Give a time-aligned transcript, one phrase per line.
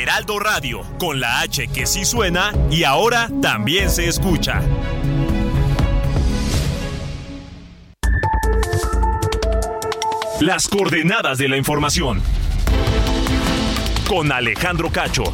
[0.00, 4.62] Heraldo Radio, con la H que sí suena y ahora también se escucha.
[10.40, 12.22] Las coordenadas de la información.
[14.08, 15.24] Con Alejandro Cacho.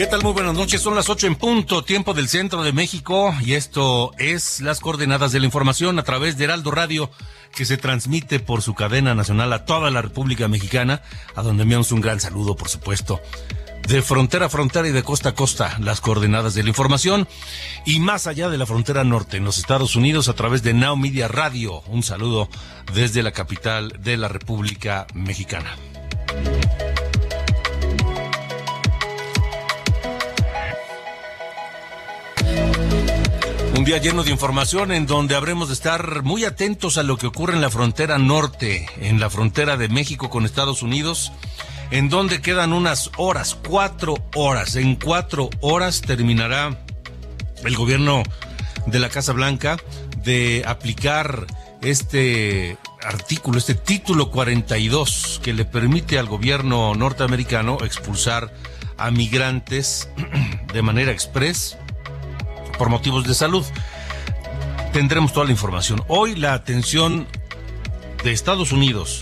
[0.00, 0.22] ¿Qué tal?
[0.22, 0.80] Muy buenas noches.
[0.80, 5.30] Son las ocho en punto, tiempo del centro de México, y esto es las coordenadas
[5.30, 7.10] de la información a través de Heraldo Radio,
[7.54, 11.02] que se transmite por su cadena nacional a toda la República Mexicana,
[11.34, 13.20] a donde enviamos un gran saludo, por supuesto.
[13.86, 17.28] De frontera a frontera y de costa a costa, las coordenadas de la información,
[17.84, 20.96] y más allá de la frontera norte, en los Estados Unidos, a través de Now
[20.96, 21.82] Media Radio.
[21.88, 22.48] Un saludo
[22.94, 25.76] desde la capital de la República Mexicana.
[33.80, 37.26] Un día lleno de información en donde habremos de estar muy atentos a lo que
[37.26, 41.32] ocurre en la frontera norte, en la frontera de México con Estados Unidos,
[41.90, 44.76] en donde quedan unas horas, cuatro horas.
[44.76, 46.78] En cuatro horas terminará
[47.64, 48.22] el gobierno
[48.84, 49.78] de la Casa Blanca
[50.24, 51.46] de aplicar
[51.80, 58.52] este artículo, este título 42 que le permite al gobierno norteamericano expulsar
[58.98, 60.10] a migrantes
[60.74, 61.78] de manera express
[62.80, 63.62] por motivos de salud.
[64.94, 66.02] Tendremos toda la información.
[66.08, 67.26] Hoy la atención
[68.24, 69.20] de Estados Unidos,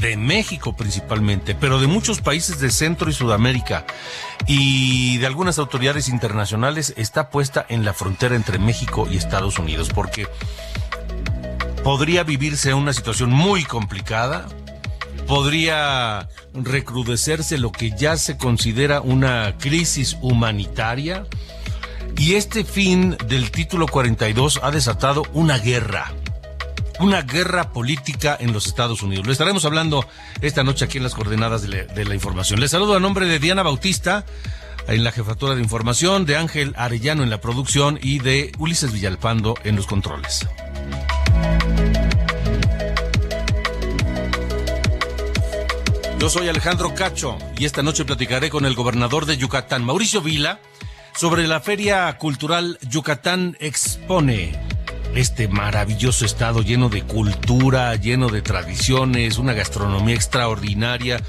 [0.00, 3.84] de México principalmente, pero de muchos países de Centro y Sudamérica
[4.46, 9.90] y de algunas autoridades internacionales está puesta en la frontera entre México y Estados Unidos,
[9.94, 10.26] porque
[11.82, 14.46] podría vivirse una situación muy complicada,
[15.26, 21.26] podría recrudecerse lo que ya se considera una crisis humanitaria,
[22.18, 26.12] y este fin del título 42 ha desatado una guerra,
[27.00, 29.26] una guerra política en los Estados Unidos.
[29.26, 30.06] Lo estaremos hablando
[30.40, 32.60] esta noche aquí en las coordenadas de la, información.
[32.60, 34.24] Les saludo a nombre de Diana Bautista
[34.86, 39.54] en la jefatura de información, de Ángel Arellano en la producción y de Ulises Villalpando
[39.64, 40.46] en los controles.
[46.18, 50.58] Yo soy Alejandro Cacho y esta noche platicaré con el gobernador de Yucatán, Mauricio Vila,
[51.16, 54.58] sobre la Feria Cultural Yucatán Expone.
[55.14, 61.20] Este maravilloso estado lleno de cultura, lleno de tradiciones, una gastronomía extraordinaria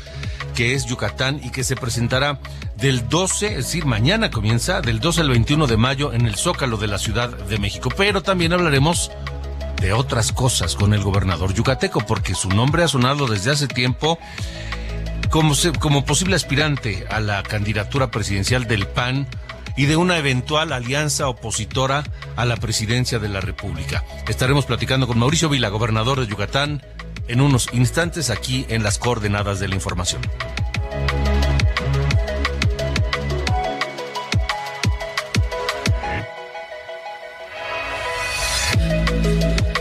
[0.55, 2.39] que es Yucatán y que se presentará
[2.77, 6.77] del 12, es decir, mañana comienza, del 12 al 21 de mayo en el Zócalo
[6.77, 7.89] de la Ciudad de México.
[7.95, 9.11] Pero también hablaremos
[9.81, 14.17] de otras cosas con el gobernador yucateco, porque su nombre ha sonado desde hace tiempo
[15.29, 19.27] como, como posible aspirante a la candidatura presidencial del PAN
[19.75, 22.03] y de una eventual alianza opositora
[22.35, 24.03] a la presidencia de la República.
[24.27, 26.81] Estaremos platicando con Mauricio Vila, gobernador de Yucatán,
[27.27, 30.21] en unos instantes aquí en las coordenadas de la información.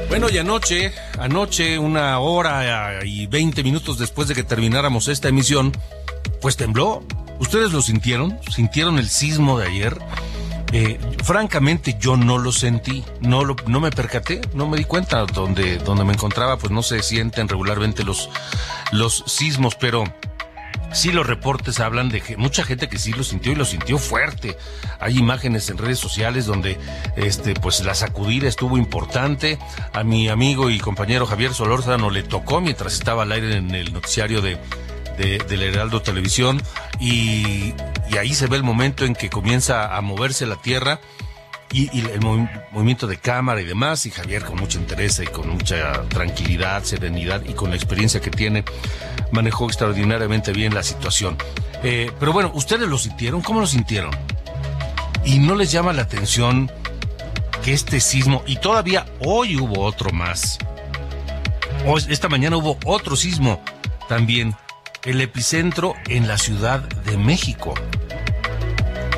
[0.09, 5.73] Bueno, y anoche, anoche, una hora y veinte minutos después de que termináramos esta emisión,
[6.45, 7.03] pues tembló.
[7.41, 8.39] ¿Ustedes lo sintieron?
[8.51, 9.99] ¿Sintieron el sismo de ayer?
[10.75, 15.25] Eh, francamente yo no lo sentí, no lo, no me percaté, no me di cuenta
[15.25, 18.29] donde, donde me encontraba, pues no se sienten regularmente los,
[18.93, 20.05] los sismos, pero
[20.93, 23.97] sí los reportes hablan de que mucha gente que sí lo sintió y lo sintió
[23.97, 24.59] fuerte.
[25.01, 26.79] Hay imágenes en redes sociales donde
[27.17, 29.59] este pues la sacudida estuvo importante.
[29.95, 33.95] A mi amigo y compañero Javier Solórzano le tocó mientras estaba al aire en el
[33.95, 34.59] noticiario de
[35.19, 36.61] de, del Heraldo Televisión
[37.01, 37.75] y,
[38.19, 41.01] ahí se ve el momento en que comienza a moverse la tierra
[41.73, 46.03] y, el movimiento de cámara y demás y Javier con mucha interés y con mucha
[46.05, 48.65] tranquilidad, serenidad y con la experiencia que tiene
[49.33, 51.37] manejó extraordinariamente bien la situación.
[51.83, 53.43] Eh, pero bueno, ¿ustedes lo sintieron?
[53.43, 54.13] ¿Cómo lo sintieron?
[55.25, 56.71] Y no les llama la atención
[57.65, 60.59] que este sismo, y todavía hoy hubo otro más,
[62.09, 63.63] esta mañana hubo otro sismo
[64.09, 64.55] también,
[65.05, 67.75] el epicentro en la Ciudad de México.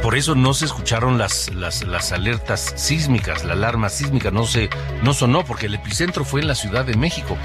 [0.02, 4.68] Por eso no se escucharon las, las, las, alertas sísmicas, la alarma sísmica no se
[5.02, 7.36] no sonó porque el epicentro fue en la Ciudad de México.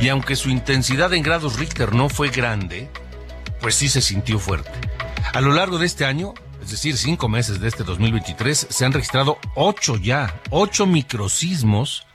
[0.00, 2.88] Y aunque su intensidad en grados Richter no fue grande,
[3.60, 4.70] pues sí se sintió fuerte.
[5.32, 8.92] A lo largo de este año, es decir, cinco meses de este 2023, se han
[8.92, 12.05] registrado ocho ya, ocho microsismos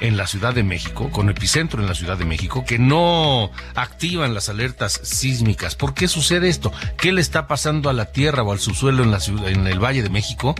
[0.00, 4.34] en la Ciudad de México, con epicentro en la Ciudad de México, que no activan
[4.34, 5.74] las alertas sísmicas.
[5.74, 6.72] ¿Por qué sucede esto?
[6.96, 9.82] ¿Qué le está pasando a la tierra o al subsuelo en, la ciudad, en el
[9.82, 10.54] Valle de México,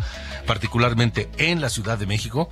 [0.46, 2.48] particularmente en la Ciudad de México?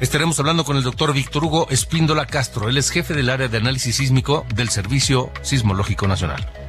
[0.00, 2.68] Estaremos hablando con el doctor Víctor Hugo Espíndola Castro.
[2.68, 6.63] Él es jefe del área de análisis sísmico del Servicio Sismológico Nacional.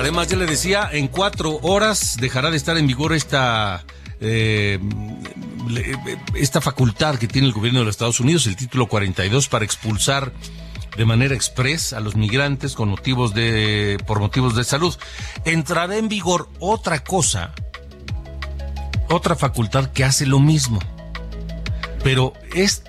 [0.00, 3.84] Además, ya le decía, en cuatro horas dejará de estar en vigor esta,
[4.18, 4.78] eh,
[6.34, 10.32] esta facultad que tiene el gobierno de los Estados Unidos, el título 42, para expulsar
[10.96, 14.96] de manera express a los migrantes con motivos de, por motivos de salud.
[15.44, 17.52] Entrará en vigor otra cosa,
[19.10, 20.78] otra facultad que hace lo mismo.
[22.02, 22.84] Pero es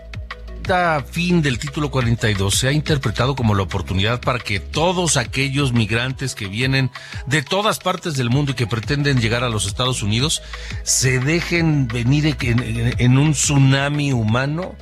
[1.11, 6.33] fin del título 42 se ha interpretado como la oportunidad para que todos aquellos migrantes
[6.33, 6.91] que vienen
[7.25, 10.41] de todas partes del mundo y que pretenden llegar a los Estados Unidos
[10.83, 14.75] se dejen venir en, un tsunami humano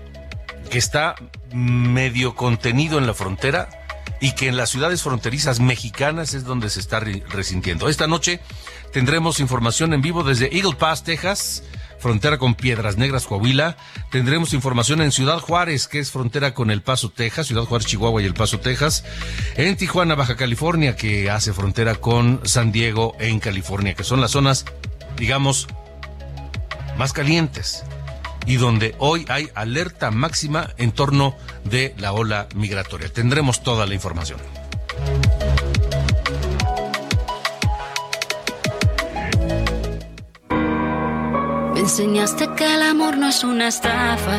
[0.69, 1.15] que está
[1.53, 3.69] medio contenido en la frontera
[4.21, 7.89] y que en las ciudades fronterizas mexicanas es donde se está resintiendo.
[7.89, 8.42] Esta noche
[8.94, 11.63] tendremos información en vivo desde Eagle Pass, Texas
[11.99, 13.77] frontera con Piedras Negras, Coahuila.
[14.11, 18.21] Tendremos información en Ciudad Juárez, que es frontera con El Paso, Texas, Ciudad Juárez, Chihuahua
[18.21, 19.03] y El Paso, Texas.
[19.55, 24.31] En Tijuana, Baja California, que hace frontera con San Diego en California, que son las
[24.31, 24.65] zonas,
[25.17, 25.67] digamos,
[26.97, 27.83] más calientes
[28.45, 33.07] y donde hoy hay alerta máxima en torno de la ola migratoria.
[33.11, 34.39] Tendremos toda la información.
[41.89, 44.38] Enseñaste que el amor no es una estafa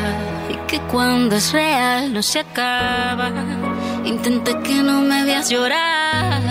[0.49, 3.29] y que cuando es real no se acaba.
[4.05, 6.41] Intenté que no me veas llorar,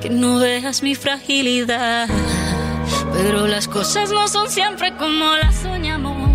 [0.00, 2.08] que no veas mi fragilidad.
[3.12, 6.30] Pero las cosas no son siempre como las soñamos.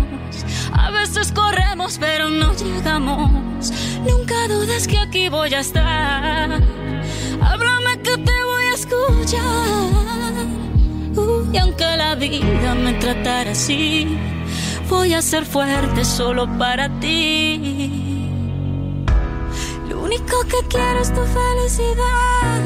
[0.74, 3.72] A veces corremos pero no llegamos.
[4.06, 6.50] Nunca dudes que aquí voy a estar.
[7.40, 10.00] Háblame que te voy a escuchar
[11.52, 14.06] y aunque la vida me tratara así,
[14.88, 18.30] voy a ser fuerte solo para ti.
[19.88, 22.62] Lo único que quiero es tu felicidad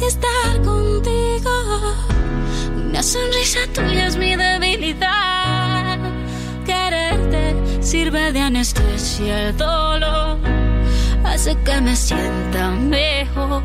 [0.00, 1.50] y estar contigo.
[2.76, 5.98] Una sonrisa tuya es mi debilidad.
[6.64, 10.38] Quererte sirve de anestesia el dolor
[11.36, 13.62] hace que me sienta mejor.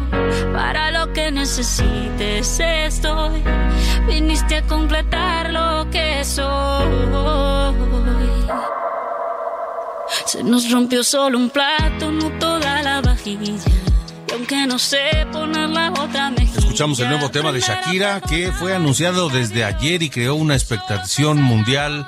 [0.53, 3.41] Para lo que necesites estoy.
[4.07, 6.85] Viniste a completar lo que soy.
[10.27, 13.53] Se nos rompió solo un plato, no toda la vajilla.
[14.27, 16.59] Y aunque no sé poner la otra mejilla.
[16.59, 21.41] Escuchamos el nuevo tema de Shakira que fue anunciado desde ayer y creó una expectación
[21.41, 22.07] mundial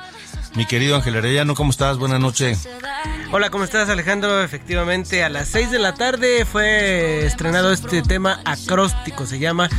[0.56, 1.98] mi querido Ángel Arellano, ¿cómo estás?
[1.98, 2.68] Buenas noches.
[3.36, 4.44] Hola, ¿cómo estás Alejandro?
[4.44, 9.72] Efectivamente, a las 6 de la tarde fue estrenado este tema acróstico, se llama.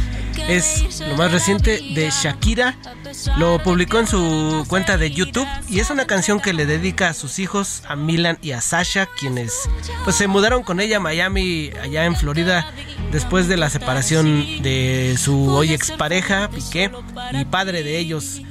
[0.48, 2.76] Es lo más reciente de Shakira.
[3.38, 7.14] Lo publicó en su cuenta de YouTube y es una canción que le dedica a
[7.14, 9.70] sus hijos, a Milan y a Sasha, quienes
[10.02, 12.66] pues se mudaron con ella a Miami, allá en Florida,
[13.12, 16.90] después de la separación de su hoy expareja, Piqué,
[17.30, 18.42] y padre de ellos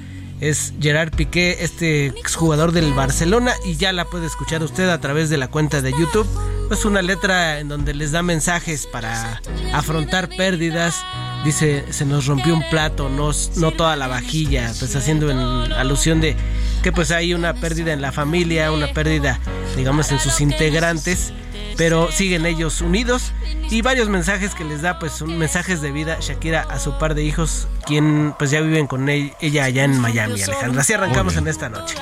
[0.50, 5.30] es Gerard Piqué, este exjugador del Barcelona, y ya la puede escuchar usted a través
[5.30, 6.28] de la cuenta de YouTube.
[6.70, 9.42] Es una letra en donde les da mensajes para
[9.74, 11.04] afrontar pérdidas.
[11.46, 15.38] Dice, se nos rompió un plato, no, no toda la vajilla, pues haciendo en
[15.74, 16.36] alusión de
[16.82, 19.40] que pues hay una pérdida en la familia, una pérdida,
[19.78, 21.34] digamos, en sus integrantes
[21.78, 23.34] pero siguen ellos unidos.
[23.70, 26.18] Y varios mensajes que les da pues son mensajes de vida.
[26.20, 30.42] Shakira a su par de hijos quien pues ya viven con ella allá en Miami
[30.42, 30.82] Alejandra.
[30.82, 31.96] Así arrancamos en esta noche.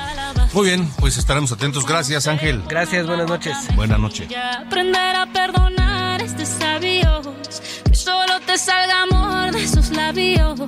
[0.54, 1.86] Muy bien pues estaremos atentos.
[1.86, 2.64] Gracias Ángel.
[2.68, 3.56] Gracias buenas noches.
[3.76, 4.28] Buenas noches
[4.72, 7.22] aprender a perdonar este sabio
[7.86, 10.60] que solo te salga amor de sus labios.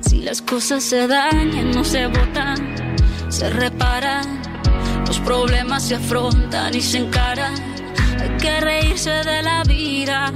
[0.00, 2.88] Si las cosas se dañan no se botan
[3.28, 4.42] se reparan.
[5.06, 7.67] Los problemas se afrontan y se encaran
[8.38, 10.32] que reírse de la vida,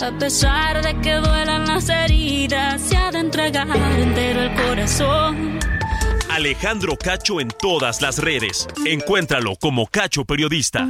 [0.00, 3.66] A pesar de que duelan las heridas, se ha de entregar
[3.98, 5.58] entero el corazón.
[6.30, 8.68] Alejandro Cacho en todas las redes.
[8.86, 10.86] Encuéntralo como Cacho Periodista.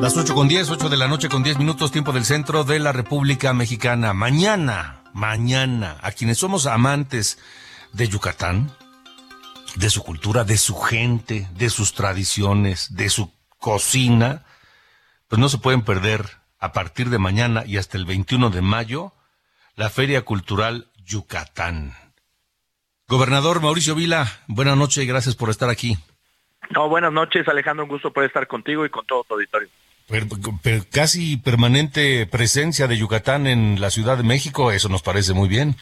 [0.00, 2.78] Las 8 con 10, 8 de la noche con 10 minutos, tiempo del centro de
[2.78, 4.12] la República Mexicana.
[4.12, 7.38] Mañana, mañana, a quienes somos amantes
[7.94, 8.70] de Yucatán,
[9.76, 13.32] de su cultura, de su gente, de sus tradiciones, de su
[13.66, 14.44] cocina,
[15.26, 16.20] pues no se pueden perder
[16.60, 19.12] a partir de mañana y hasta el 21 de mayo
[19.74, 21.92] la Feria Cultural Yucatán.
[23.08, 25.98] Gobernador Mauricio Vila, buenas noches y gracias por estar aquí.
[26.70, 29.68] No, buenas noches, Alejandro, un gusto poder estar contigo y con todo tu auditorio.
[30.92, 35.74] casi permanente presencia de Yucatán en la Ciudad de México, eso nos parece muy bien.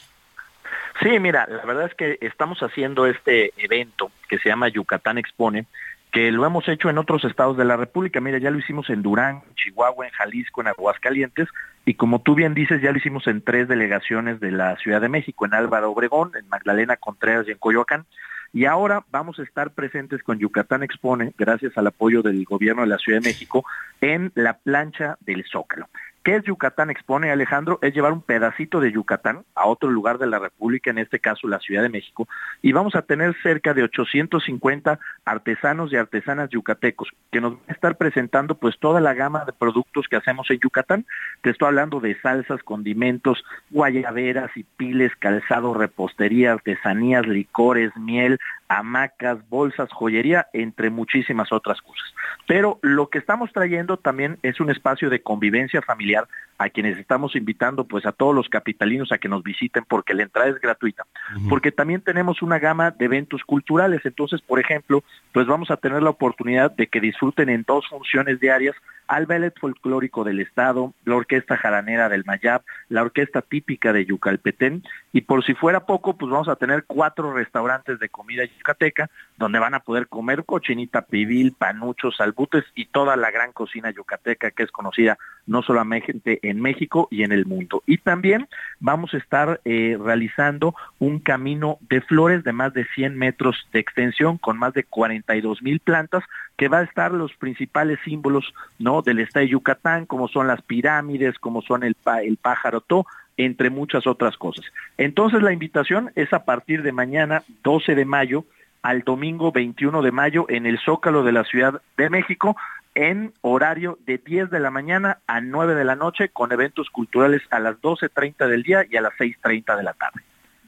[1.03, 5.67] Sí, mira, la verdad es que estamos haciendo este evento que se llama Yucatán Expone,
[6.15, 8.21] que lo hemos hecho en otros estados de la República.
[8.21, 11.49] Mira, ya lo hicimos en Durán, Chihuahua, en Jalisco, en Aguascalientes,
[11.85, 15.09] y como tú bien dices, ya lo hicimos en tres delegaciones de la Ciudad de
[15.09, 18.07] México, en Álvaro Obregón, en Magdalena Contreras y en Coyoacán.
[18.53, 22.89] Y ahora vamos a estar presentes con Yucatán Expone, gracias al apoyo del gobierno de
[22.89, 23.65] la Ciudad de México,
[24.01, 25.89] en la plancha del Zócalo.
[26.25, 27.79] ¿Qué es Yucatán Expone, Alejandro?
[27.83, 31.47] Es llevar un pedacito de Yucatán a otro lugar de la República, en este caso
[31.49, 32.27] la Ciudad de México,
[32.63, 37.73] y vamos a tener cerca de 850 artesanos y artesanas yucatecos que nos van a
[37.73, 41.05] estar presentando pues toda la gama de productos que hacemos en Yucatán.
[41.43, 48.39] Te estoy hablando de salsas, condimentos, guayaberas y piles, calzado, repostería, artesanías, licores, miel,
[48.69, 52.15] hamacas, bolsas, joyería, entre muchísimas otras cosas.
[52.47, 56.99] Pero lo que estamos trayendo también es un espacio de convivencia familiar cambiar a quienes
[56.99, 60.61] estamos invitando pues a todos los capitalinos a que nos visiten porque la entrada es
[60.61, 61.05] gratuita.
[61.49, 64.01] Porque también tenemos una gama de eventos culturales.
[64.05, 68.41] Entonces, por ejemplo, pues vamos a tener la oportunidad de que disfruten en dos funciones
[68.41, 74.07] diarias al ballet folclórico del estado, la orquesta jaranera del Mayab, la orquesta típica de
[74.07, 74.83] Yucalpetén
[75.13, 79.59] y por si fuera poco, pues vamos a tener cuatro restaurantes de comida yucateca donde
[79.59, 84.63] van a poder comer cochinita pibil, panuchos, salbutes y toda la gran cocina yucateca que
[84.63, 87.83] es conocida no solamente en México y en el mundo.
[87.87, 88.49] Y también
[88.81, 93.81] vamos a estar eh, realizando un camino de flores de más de 100 metros de
[93.81, 96.25] extensión con más de 42 mil plantas
[96.57, 100.63] que va a estar los principales símbolos no del estado de Yucatán como son las
[100.63, 104.65] pirámides como son el, el pájaro to entre muchas otras cosas
[104.97, 108.45] entonces la invitación es a partir de mañana 12 de mayo
[108.85, 112.55] al domingo 21 de mayo en el Zócalo de la Ciudad de México
[112.95, 117.43] en horario de 10 de la mañana a 9 de la noche con eventos culturales
[117.51, 120.21] a las 12.30 del día y a las 6.30 de la tarde.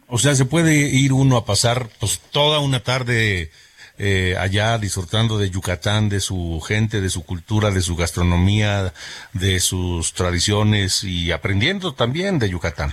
[0.09, 3.51] O sea, se puede ir uno a pasar pues toda una tarde
[3.99, 8.93] eh, allá disfrutando de Yucatán, de su gente, de su cultura, de su gastronomía,
[9.33, 12.91] de sus tradiciones y aprendiendo también de Yucatán.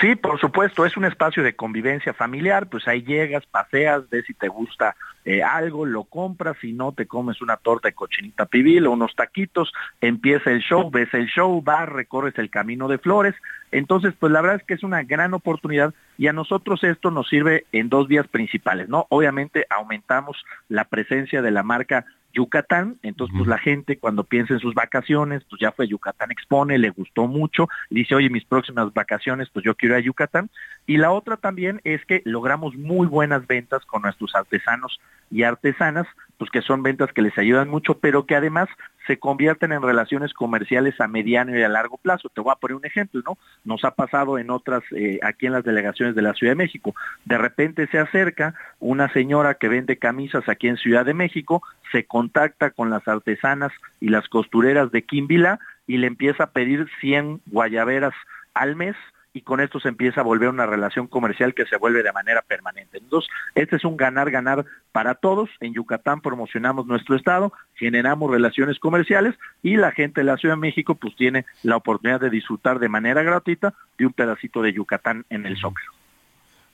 [0.00, 4.34] Sí, por supuesto, es un espacio de convivencia familiar, pues ahí llegas, paseas, ves si
[4.34, 8.86] te gusta eh, algo, lo compras, si no te comes una torta de cochinita pibil
[8.86, 13.34] o unos taquitos, empieza el show, ves el show, vas, recorres el camino de flores.
[13.70, 17.28] Entonces, pues la verdad es que es una gran oportunidad y a nosotros esto nos
[17.28, 19.06] sirve en dos vías principales, ¿no?
[19.08, 24.60] Obviamente aumentamos la presencia de la marca Yucatán, entonces pues la gente cuando piensa en
[24.60, 29.48] sus vacaciones, pues ya fue Yucatán Expone, le gustó mucho, dice, oye, mis próximas vacaciones,
[29.52, 30.50] pues yo quiero ir a Yucatán.
[30.86, 36.06] Y la otra también es que logramos muy buenas ventas con nuestros artesanos y artesanas,
[36.38, 38.68] pues que son ventas que les ayudan mucho, pero que además
[39.06, 42.28] se convierten en relaciones comerciales a mediano y a largo plazo.
[42.28, 43.38] Te voy a poner un ejemplo, ¿no?
[43.64, 46.94] Nos ha pasado en otras, eh, aquí en las delegaciones de la Ciudad de México.
[47.24, 52.04] De repente se acerca una señora que vende camisas aquí en Ciudad de México, se
[52.04, 57.40] contacta con las artesanas y las costureras de Quimbila y le empieza a pedir 100
[57.46, 58.14] guayaberas
[58.54, 58.96] al mes
[59.34, 62.42] y con esto se empieza a volver una relación comercial que se vuelve de manera
[62.42, 62.98] permanente.
[62.98, 65.48] Entonces, este es un ganar-ganar para todos.
[65.60, 70.60] En Yucatán promocionamos nuestro estado, generamos relaciones comerciales y la gente de la Ciudad de
[70.60, 75.24] México pues tiene la oportunidad de disfrutar de manera gratuita de un pedacito de Yucatán
[75.30, 75.92] en el Zócalo.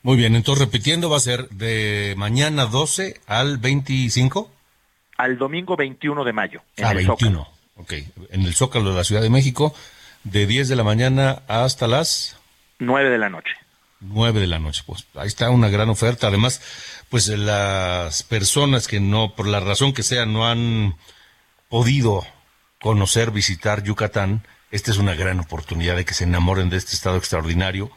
[0.01, 4.49] Muy bien, entonces repitiendo, va a ser de mañana 12 al 25.
[5.17, 6.61] Al domingo 21 de mayo.
[6.77, 7.47] En ah, el 21.
[7.75, 7.93] Ok,
[8.31, 9.73] en el Zócalo de la Ciudad de México,
[10.23, 12.38] de 10 de la mañana hasta las
[12.79, 13.53] 9 de la noche.
[14.01, 16.27] 9 de la noche, pues ahí está una gran oferta.
[16.27, 16.61] Además,
[17.09, 20.95] pues las personas que no, por la razón que sea, no han
[21.67, 22.25] podido
[22.81, 27.17] conocer, visitar Yucatán, esta es una gran oportunidad de que se enamoren de este estado
[27.17, 27.91] extraordinario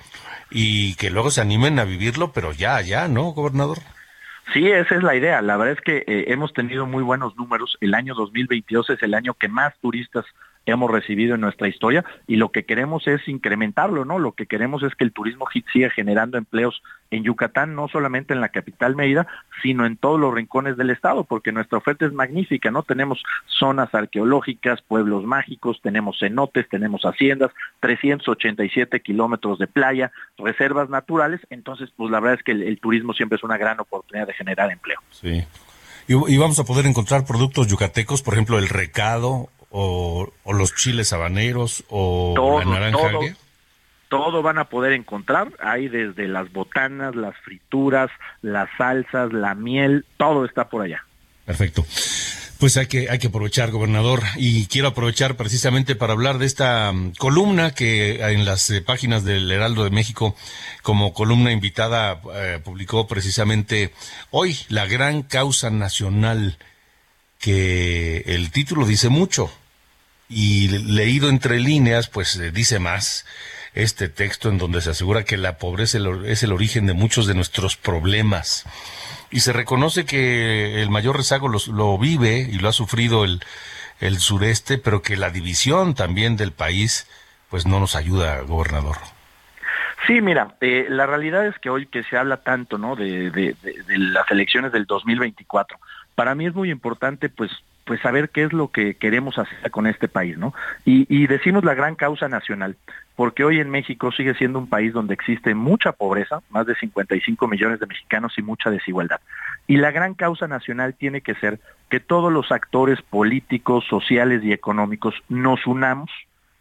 [0.50, 3.78] y que luego se animen a vivirlo, pero ya, ya, ¿no, gobernador?
[4.52, 5.40] Sí, esa es la idea.
[5.40, 7.78] La verdad es que eh, hemos tenido muy buenos números.
[7.80, 10.24] El año 2022 es el año que más turistas
[10.66, 14.19] hemos recibido en nuestra historia y lo que queremos es incrementarlo, ¿no?
[14.19, 18.40] Lo que queremos es que el turismo siga generando empleos en Yucatán, no solamente en
[18.40, 19.26] la capital Mérida,
[19.62, 22.83] sino en todos los rincones del estado, porque nuestra oferta es magnífica, ¿no?
[22.83, 27.50] Tenemos zonas arqueológicas, pueblos mágicos, tenemos cenotes, tenemos haciendas,
[27.81, 33.37] 387 kilómetros de playa, reservas naturales, entonces pues la verdad es que el, turismo siempre
[33.37, 34.99] es una gran oportunidad de generar empleo.
[35.11, 35.45] Sí.
[36.09, 41.84] Y, vamos a poder encontrar productos yucatecos, por ejemplo, el recado o, los chiles habaneros
[41.88, 43.36] o la naranja
[44.12, 45.52] todo van a poder encontrar.
[45.58, 48.10] Hay desde las botanas, las frituras,
[48.42, 51.02] las salsas, la miel, todo está por allá.
[51.46, 51.82] Perfecto.
[52.58, 56.92] Pues hay que, hay que aprovechar, gobernador, y quiero aprovechar precisamente para hablar de esta
[56.92, 60.36] mm, columna que en las eh, páginas del Heraldo de México,
[60.82, 63.94] como columna invitada, eh, publicó precisamente
[64.30, 66.58] hoy la gran causa nacional,
[67.38, 69.50] que el título dice mucho,
[70.32, 73.26] y leído entre líneas, pues eh, dice más
[73.74, 77.34] este texto en donde se asegura que la pobreza es el origen de muchos de
[77.34, 78.66] nuestros problemas.
[79.30, 83.40] Y se reconoce que el mayor rezago lo vive y lo ha sufrido el,
[84.02, 87.06] el sureste, pero que la división también del país
[87.48, 88.96] pues no nos ayuda, gobernador.
[90.06, 92.96] Sí, mira, eh, la realidad es que hoy que se habla tanto, ¿no?
[92.96, 95.78] De, de, de, las elecciones del 2024,
[96.16, 97.52] para mí es muy importante, pues,
[97.84, 100.54] pues saber qué es lo que queremos hacer con este país, ¿no?
[100.84, 102.76] Y, y decimos la gran causa nacional
[103.16, 107.46] porque hoy en México sigue siendo un país donde existe mucha pobreza, más de 55
[107.46, 109.20] millones de mexicanos y mucha desigualdad.
[109.66, 114.52] Y la gran causa nacional tiene que ser que todos los actores políticos, sociales y
[114.52, 116.10] económicos nos unamos,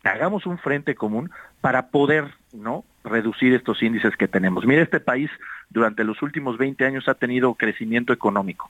[0.04, 2.84] hagamos un frente común para poder, ¿no?
[3.04, 4.66] reducir estos índices que tenemos.
[4.66, 5.32] Mire, este país
[5.70, 8.70] durante los últimos 20 años ha tenido crecimiento económico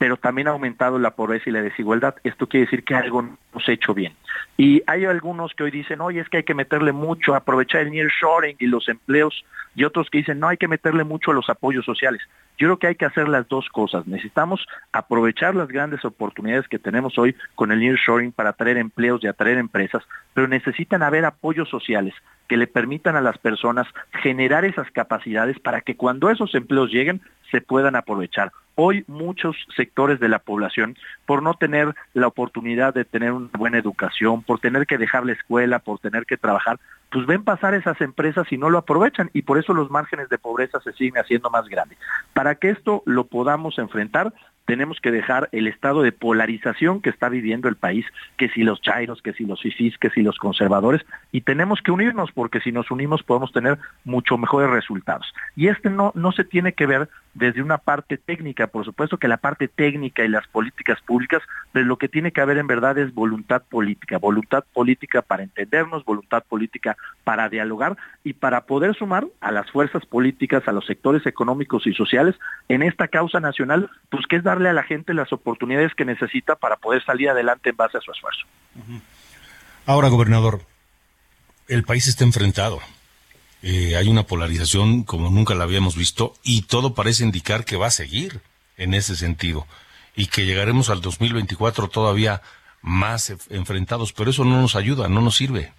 [0.00, 2.14] pero también ha aumentado la pobreza y la desigualdad.
[2.24, 4.14] Esto quiere decir que algo no hemos hecho bien.
[4.56, 7.90] Y hay algunos que hoy dicen, oye, es que hay que meterle mucho, aprovechar el
[7.90, 11.48] nearshoring y los empleos, y otros que dicen, no, hay que meterle mucho a los
[11.48, 12.20] apoyos sociales.
[12.58, 14.06] Yo creo que hay que hacer las dos cosas.
[14.06, 19.28] Necesitamos aprovechar las grandes oportunidades que tenemos hoy con el nearshoring para atraer empleos y
[19.28, 20.02] atraer empresas,
[20.34, 22.14] pero necesitan haber apoyos sociales
[22.48, 23.86] que le permitan a las personas
[24.22, 28.52] generar esas capacidades para que cuando esos empleos lleguen se puedan aprovechar.
[28.74, 33.78] Hoy muchos sectores de la población, por no tener la oportunidad de tener una buena
[33.78, 36.80] educación, por tener que dejar la escuela, por tener que trabajar,
[37.10, 40.38] pues ven pasar esas empresas y no lo aprovechan y por eso los márgenes de
[40.38, 41.98] pobreza se siguen haciendo más grandes.
[42.32, 44.32] Para que esto lo podamos enfrentar,
[44.70, 48.80] tenemos que dejar el estado de polarización que está viviendo el país, que si los
[48.80, 52.70] chairos, que si los fifís, que si los conservadores, y tenemos que unirnos porque si
[52.70, 55.34] nos unimos podemos tener mucho mejores resultados.
[55.56, 59.28] Y este no, no se tiene que ver desde una parte técnica, por supuesto que
[59.28, 62.98] la parte técnica y las políticas públicas, pero lo que tiene que haber en verdad
[62.98, 69.26] es voluntad política, voluntad política para entendernos, voluntad política para dialogar y para poder sumar
[69.40, 72.34] a las fuerzas políticas, a los sectores económicos y sociales
[72.68, 76.56] en esta causa nacional, pues que es darle a la gente las oportunidades que necesita
[76.56, 78.46] para poder salir adelante en base a su esfuerzo.
[79.86, 80.62] Ahora, gobernador,
[81.68, 82.80] el país está enfrentado.
[83.62, 87.88] Eh, hay una polarización como nunca la habíamos visto y todo parece indicar que va
[87.88, 88.40] a seguir
[88.78, 89.66] en ese sentido
[90.16, 92.40] y que llegaremos al 2024 todavía
[92.82, 95.72] más enfrentados, pero eso no nos ayuda, no nos sirve.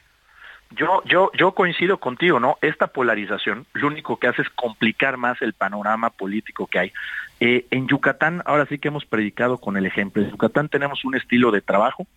[0.78, 2.58] Yo, yo, yo coincido contigo, ¿no?
[2.62, 6.94] Esta polarización lo único que hace es complicar más el panorama político que hay.
[7.40, 10.22] Eh, en Yucatán, ahora sí que hemos predicado con el ejemplo.
[10.22, 12.08] En Yucatán tenemos un estilo de trabajo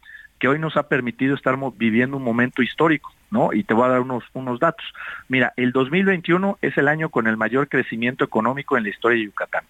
[0.45, 3.55] que hoy nos ha permitido estar viviendo un momento histórico, ¿no?
[3.55, 4.85] Y te voy a dar unos, unos datos.
[5.27, 9.25] Mira, el 2021 es el año con el mayor crecimiento económico en la historia de
[9.25, 9.65] Yucatán.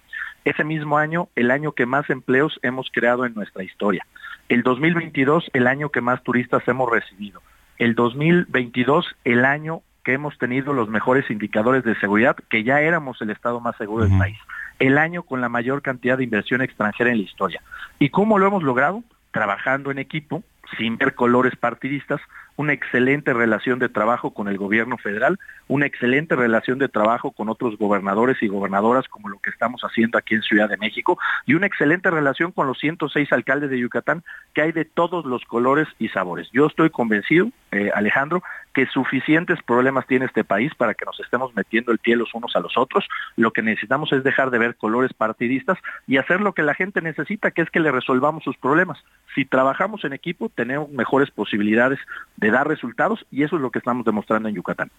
[0.45, 4.05] Ese mismo año, el año que más empleos hemos creado en nuestra historia.
[4.49, 7.41] El 2022, el año que más turistas hemos recibido
[7.79, 13.23] el 2022 el año que hemos tenido los mejores indicadores de seguridad, que ya éramos
[13.23, 14.39] el estado más seguro del país,
[14.79, 17.63] el año con la mayor cantidad de inversión extranjera en la historia.
[17.99, 19.03] ¿Y cómo lo hemos logrado?
[19.31, 20.43] Trabajando en equipo,
[20.77, 22.21] sin ver colores partidistas,
[22.57, 27.49] una excelente relación de trabajo con el gobierno federal, una excelente relación de trabajo con
[27.49, 31.55] otros gobernadores y gobernadoras como lo que estamos haciendo aquí en Ciudad de México y
[31.55, 34.23] una excelente relación con los 106 alcaldes de Yucatán
[34.53, 36.49] que hay de todos los colores y sabores.
[36.53, 41.55] Yo estoy convencido, eh, Alejandro, que suficientes problemas tiene este país para que nos estemos
[41.55, 43.07] metiendo el pie los unos a los otros.
[43.37, 47.01] Lo que necesitamos es dejar de ver colores partidistas y hacer lo que la gente
[47.01, 48.99] necesita, que es que le resolvamos sus problemas.
[49.35, 51.99] Si trabajamos en equipo, tenemos mejores posibilidades
[52.37, 54.91] de dar resultados y eso es lo que estamos demostrando en Yucatán.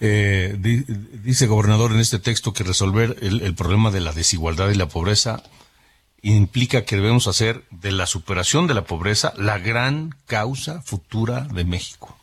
[0.00, 4.86] Eh, dice gobernador en este texto que resolver el, problema de la desigualdad y la
[4.86, 5.42] pobreza
[6.22, 11.64] implica que debemos hacer de la superación de la pobreza la gran causa futura de
[11.64, 12.16] México.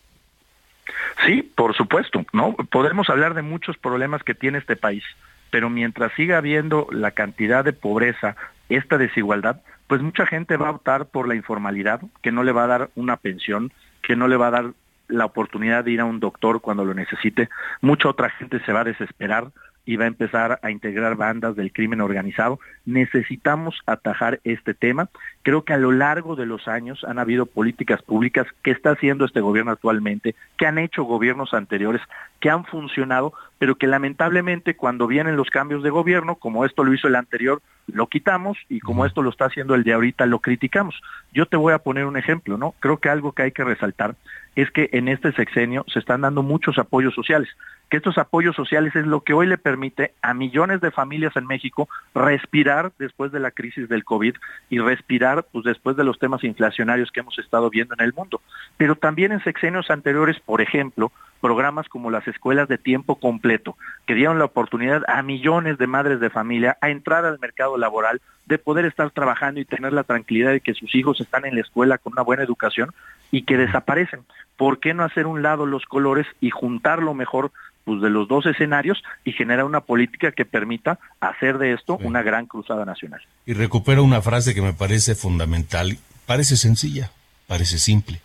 [1.26, 2.56] Sí, por supuesto, ¿no?
[2.56, 5.04] Podemos hablar de muchos problemas que tiene este país,
[5.50, 8.36] pero mientras siga habiendo la cantidad de pobreza,
[8.70, 12.64] esta desigualdad, pues mucha gente va a optar por la informalidad, que no le va
[12.64, 13.72] a dar una pensión,
[14.02, 14.74] que no le va a dar
[15.08, 17.50] la oportunidad de ir a un doctor cuando lo necesite.
[17.82, 19.52] Mucha otra gente se va a desesperar
[19.86, 22.60] y va a empezar a integrar bandas del crimen organizado.
[22.86, 25.10] Necesitamos atajar este tema.
[25.44, 29.26] Creo que a lo largo de los años han habido políticas públicas que está haciendo
[29.26, 32.02] este gobierno actualmente, que han hecho gobiernos anteriores,
[32.40, 36.94] que han funcionado, pero que lamentablemente cuando vienen los cambios de gobierno, como esto lo
[36.94, 40.40] hizo el anterior, lo quitamos y como esto lo está haciendo el de ahorita, lo
[40.40, 41.00] criticamos.
[41.34, 42.74] Yo te voy a poner un ejemplo, ¿no?
[42.80, 44.16] Creo que algo que hay que resaltar
[44.56, 47.50] es que en este sexenio se están dando muchos apoyos sociales
[47.90, 51.46] que estos apoyos sociales es lo que hoy le permite a millones de familias en
[51.46, 54.36] México respirar después de la crisis del COVID
[54.70, 58.42] y respirar pues, después de los temas inflacionarios que hemos estado viendo en el mundo.
[58.78, 64.16] Pero también en sexenios anteriores, por ejemplo, programas como las escuelas de tiempo completo, que
[64.16, 68.58] dieron la oportunidad a millones de madres de familia a entrar al mercado laboral, de
[68.58, 71.98] poder estar trabajando y tener la tranquilidad de que sus hijos están en la escuela
[71.98, 72.92] con una buena educación
[73.32, 74.22] y que desaparecen.
[74.58, 77.52] ¿Por qué no hacer un lado los colores y juntarlo mejor
[77.86, 82.22] pues, de los dos escenarios y generar una política que permita hacer de esto una
[82.24, 83.22] gran cruzada nacional.
[83.46, 87.12] Y recupero una frase que me parece fundamental, parece sencilla,
[87.48, 88.20] parece simple,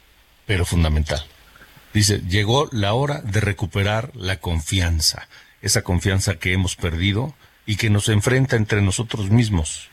[0.47, 1.21] pero fundamental.
[1.93, 5.29] Dice, llegó la hora de recuperar la confianza,
[5.61, 7.35] esa confianza que hemos perdido
[7.67, 9.91] y que nos enfrenta entre nosotros mismos.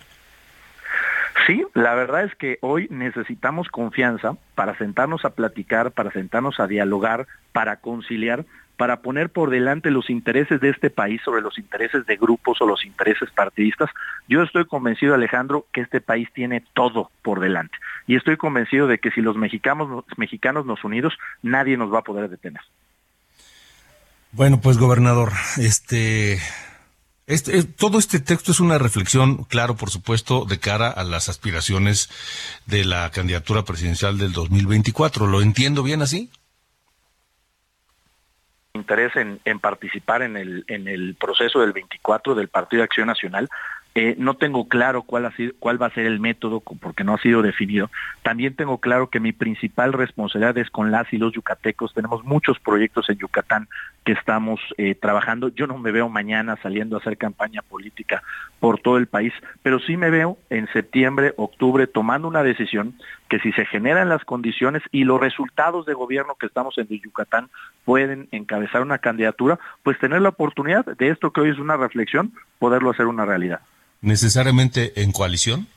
[1.46, 6.68] Sí, la verdad es que hoy necesitamos confianza para sentarnos a platicar, para sentarnos a
[6.68, 8.46] dialogar, para conciliar,
[8.78, 12.68] para poner por delante los intereses de este país sobre los intereses de grupos o
[12.68, 13.90] los intereses partidistas.
[14.30, 17.78] Yo estoy convencido, Alejandro, que este país tiene todo por delante.
[18.06, 22.00] Y estoy convencido de que si los mexicanos, los mexicanos nos unidos, nadie nos va
[22.00, 22.62] a poder detener.
[24.32, 26.40] Bueno, pues gobernador, este,
[27.26, 32.10] este, todo este texto es una reflexión, claro, por supuesto, de cara a las aspiraciones
[32.68, 35.26] de la candidatura presidencial del 2024.
[35.26, 36.30] ¿Lo entiendo bien así?
[38.78, 43.50] Interés en, participar en el, en el proceso del 24 del Partido de Acción Nacional.
[44.00, 47.90] Eh, no tengo claro cuál, va a ser el método porque no ha sido definido.
[48.22, 51.96] También tengo claro que mi principal responsabilidad es con las y los yucatecos.
[51.96, 53.68] Tenemos muchos proyectos en Yucatán
[54.06, 55.48] que estamos eh, trabajando.
[55.50, 58.22] Yo no me veo mañana saliendo a hacer campaña política
[58.60, 59.34] por todo el país,
[59.64, 62.94] pero sí me veo en septiembre, octubre, tomando una decisión
[63.30, 67.50] que si se generan las condiciones y los resultados de gobierno que estamos en Yucatán
[67.84, 72.32] pueden encabezar una candidatura, pues tener la oportunidad de esto que hoy es una reflexión,
[72.60, 73.62] poderlo hacer una realidad
[74.08, 75.68] necesariamente en coalición?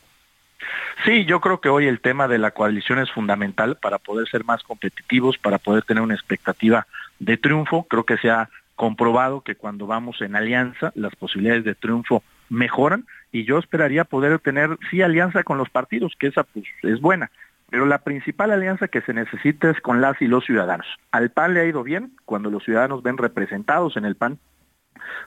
[1.04, 4.44] Sí, yo creo que hoy el tema de la coalición es fundamental para poder ser
[4.44, 6.86] más competitivos, para poder tener una expectativa
[7.18, 7.84] de triunfo.
[7.84, 13.06] Creo que se ha comprobado que cuando vamos en alianza las posibilidades de triunfo mejoran
[13.32, 17.30] y yo esperaría poder tener sí alianza con los partidos, que esa pues es buena,
[17.70, 20.86] pero la principal alianza que se necesita es con las y los ciudadanos.
[21.12, 24.38] Al PAN le ha ido bien cuando los ciudadanos ven representados en el PAN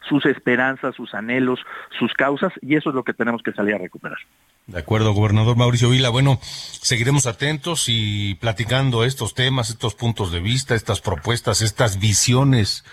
[0.07, 1.59] sus esperanzas, sus anhelos,
[1.97, 4.17] sus causas, y eso es lo que tenemos que salir a recuperar.
[4.67, 6.09] De acuerdo, gobernador Mauricio Vila.
[6.09, 12.85] Bueno, seguiremos atentos y platicando estos temas, estos puntos de vista, estas propuestas, estas visiones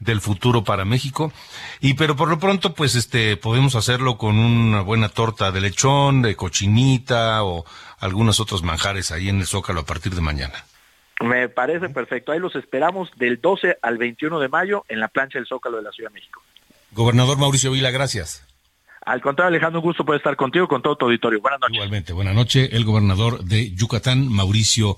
[0.00, 1.32] del futuro para México.
[1.80, 6.20] Y pero por lo pronto, pues este podemos hacerlo con una buena torta de lechón,
[6.20, 7.64] de cochinita o
[7.98, 10.64] algunos otros manjares ahí en el Zócalo a partir de mañana.
[11.20, 12.32] Me parece perfecto.
[12.32, 15.84] Ahí los esperamos del 12 al 21 de mayo en la plancha del Zócalo de
[15.84, 16.42] la Ciudad de México.
[16.92, 18.46] Gobernador Mauricio Vila, gracias.
[19.06, 21.40] Al contrario, Alejandro, un gusto poder estar contigo, con todo tu auditorio.
[21.40, 21.74] Buenas noches.
[21.74, 24.96] Igualmente, buenas noches, el gobernador de Yucatán, Mauricio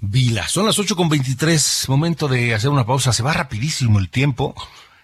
[0.00, 0.46] Vila.
[0.46, 3.12] Son las ocho con veintitrés, momento de hacer una pausa.
[3.12, 4.54] Se va rapidísimo el tiempo.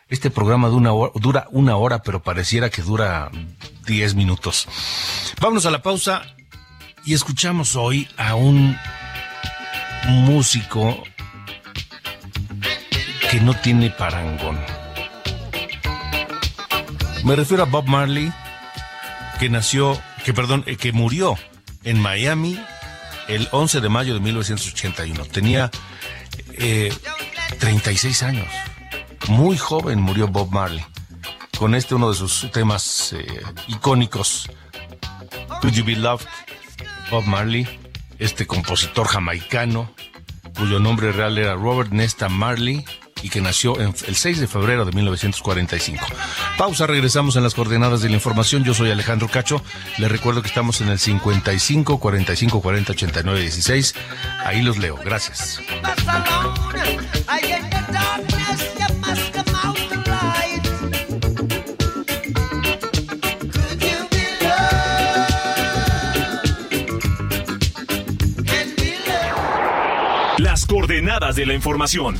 [0.08, 3.30] Este programa dura una hora, pero pareciera que dura
[3.86, 4.68] diez minutos.
[5.40, 6.22] Vámonos a la pausa
[7.04, 8.76] y escuchamos hoy a un
[10.08, 11.02] músico
[13.30, 14.58] que no tiene parangón.
[17.24, 18.32] Me refiero a Bob Marley,
[19.38, 21.36] que nació, que perdón, eh, que murió
[21.82, 22.60] en Miami
[23.28, 25.24] el 11 de mayo de 1981.
[25.26, 25.70] Tenía
[27.58, 28.48] 36 eh, años.
[29.28, 30.84] Muy joven murió Bob Marley.
[31.58, 33.26] Con este uno de sus temas eh,
[33.68, 34.50] icónicos.
[35.62, 36.26] Would You Be Loved?
[37.10, 37.66] Bob Marley
[38.18, 39.90] este compositor jamaicano,
[40.56, 42.84] cuyo nombre real era Robert Nesta Marley,
[43.24, 46.04] y que nació el 6 de febrero de 1945.
[46.58, 48.64] Pausa, regresamos en las coordenadas de la información.
[48.64, 49.62] Yo soy Alejandro Cacho.
[49.96, 53.94] Les recuerdo que estamos en el 55 45 40 89 16.
[54.44, 54.98] Ahí los leo.
[55.02, 55.62] Gracias.
[71.14, 72.18] De la información.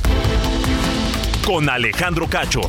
[1.45, 2.61] Con Alejandro Cacho.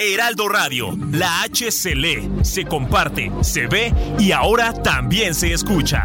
[0.00, 6.04] Heraldo Radio, la H se lee, se comparte, se ve y ahora también se escucha.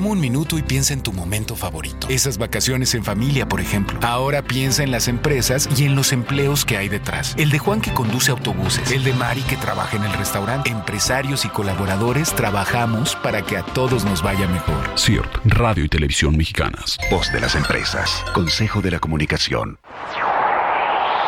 [0.00, 2.06] Toma un minuto y piensa en tu momento favorito.
[2.08, 3.98] Esas vacaciones en familia, por ejemplo.
[4.00, 7.34] Ahora piensa en las empresas y en los empleos que hay detrás.
[7.36, 8.90] El de Juan que conduce autobuses.
[8.92, 10.70] El de Mari que trabaja en el restaurante.
[10.70, 14.88] Empresarios y colaboradores trabajamos para que a todos nos vaya mejor.
[14.96, 16.96] CIRT, Radio y Televisión Mexicanas.
[17.10, 18.24] Voz de las empresas.
[18.32, 19.80] Consejo de la Comunicación.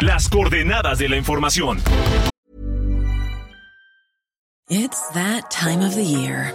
[0.00, 1.78] Las coordenadas de la información.
[4.70, 6.54] It's that time of the year.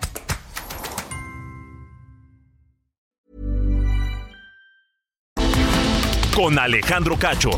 [6.41, 7.51] Con Alejandro Cacho.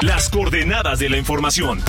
[0.00, 1.82] Las coordenadas de la información.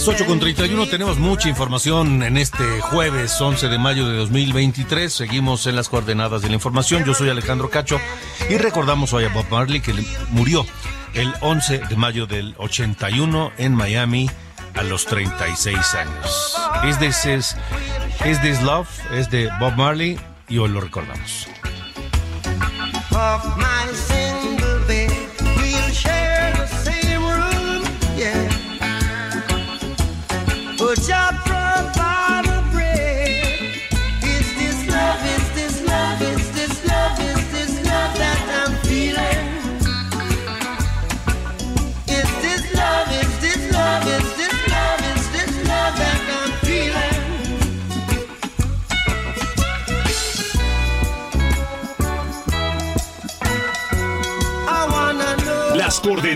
[0.00, 5.12] Las 8 con 31 tenemos mucha información en este jueves 11 de mayo de 2023.
[5.12, 7.04] Seguimos en las coordenadas de la información.
[7.04, 8.00] Yo soy Alejandro Cacho
[8.48, 9.92] y recordamos hoy a Bob Marley que
[10.30, 10.64] murió
[11.12, 14.30] el 11 de mayo del 81 en Miami
[14.72, 16.56] a los 36 años.
[16.88, 17.56] Is This, is,
[18.24, 21.46] is this Love es de Bob Marley y hoy lo recordamos.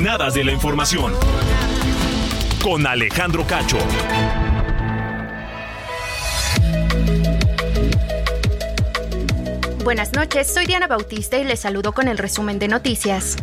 [0.05, 1.15] Coordenadas de la información.
[2.63, 3.79] Con Alejandro Cacho.
[9.83, 13.37] Buenas noches, soy Diana Bautista y les saludo con el resumen de noticias.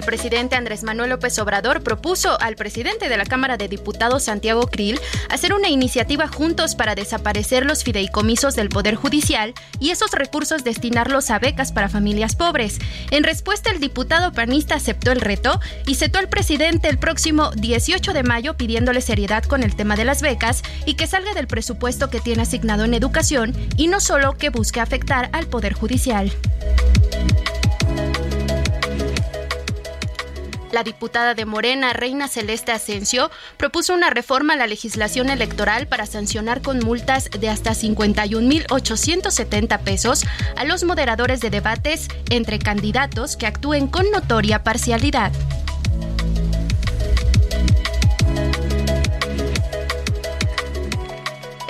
[0.00, 4.66] El presidente Andrés Manuel López Obrador propuso al presidente de la Cámara de Diputados, Santiago
[4.66, 10.64] Krill, hacer una iniciativa juntos para desaparecer los fideicomisos del Poder Judicial y esos recursos
[10.64, 12.78] destinarlos a becas para familias pobres.
[13.10, 18.14] En respuesta, el diputado panista aceptó el reto y citó al presidente el próximo 18
[18.14, 22.08] de mayo pidiéndole seriedad con el tema de las becas y que salga del presupuesto
[22.08, 26.32] que tiene asignado en educación y no solo que busque afectar al Poder Judicial.
[30.80, 36.06] La diputada de Morena, Reina Celeste Asensio, propuso una reforma a la legislación electoral para
[36.06, 40.24] sancionar con multas de hasta 51.870 pesos
[40.56, 45.32] a los moderadores de debates entre candidatos que actúen con notoria parcialidad.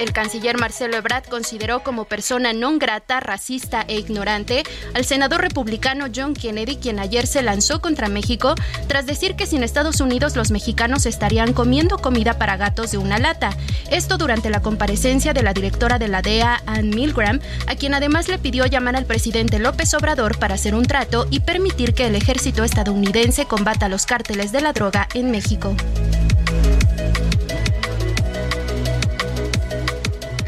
[0.01, 4.63] El canciller Marcelo Ebrard consideró como persona non grata, racista e ignorante
[4.95, 8.55] al senador republicano John Kennedy, quien ayer se lanzó contra México
[8.89, 13.19] tras decir que sin Estados Unidos los mexicanos estarían comiendo comida para gatos de una
[13.19, 13.51] lata.
[13.91, 18.29] Esto durante la comparecencia de la directora de la DEA, Ann Milgram, a quien además
[18.29, 22.15] le pidió llamar al presidente López Obrador para hacer un trato y permitir que el
[22.15, 25.77] ejército estadounidense combata los cárteles de la droga en México.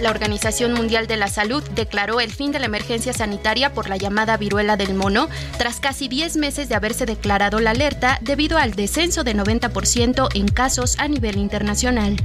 [0.03, 3.97] La Organización Mundial de la Salud declaró el fin de la emergencia sanitaria por la
[3.97, 8.75] llamada viruela del mono tras casi 10 meses de haberse declarado la alerta debido al
[8.75, 12.17] descenso de 90% en casos a nivel internacional.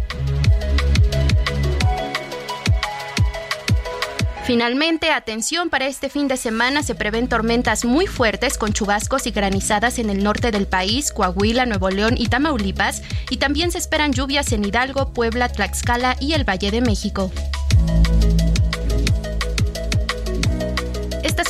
[4.44, 9.32] Finalmente, atención, para este fin de semana se prevén tormentas muy fuertes con chubascos y
[9.32, 14.14] granizadas en el norte del país, Coahuila, Nuevo León y Tamaulipas, y también se esperan
[14.14, 17.30] lluvias en Hidalgo, Puebla, Tlaxcala y el Valle de México.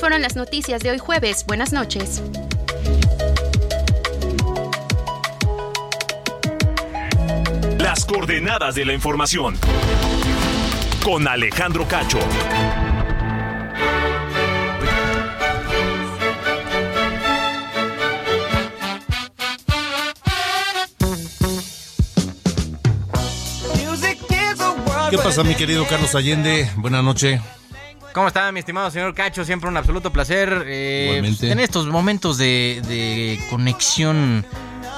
[0.07, 1.45] Fueron las noticias de hoy jueves.
[1.45, 2.21] Buenas noches.
[7.77, 9.57] Las coordenadas de la información.
[11.03, 12.19] Con Alejandro Cacho.
[25.09, 26.71] ¿Qué pasa, mi querido Carlos Allende?
[26.77, 27.41] Buenas noches.
[28.17, 29.45] ¿Cómo está, mi estimado señor Cacho?
[29.45, 30.63] Siempre un absoluto placer.
[30.65, 34.43] Eh, en estos momentos de, conexión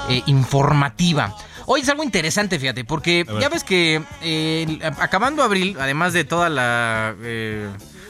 [0.08, 1.36] eh, informativa.
[1.66, 6.48] Hoy es algo interesante, fíjate, porque ya ves que eh, acabando abril, además de toda
[6.48, 7.14] la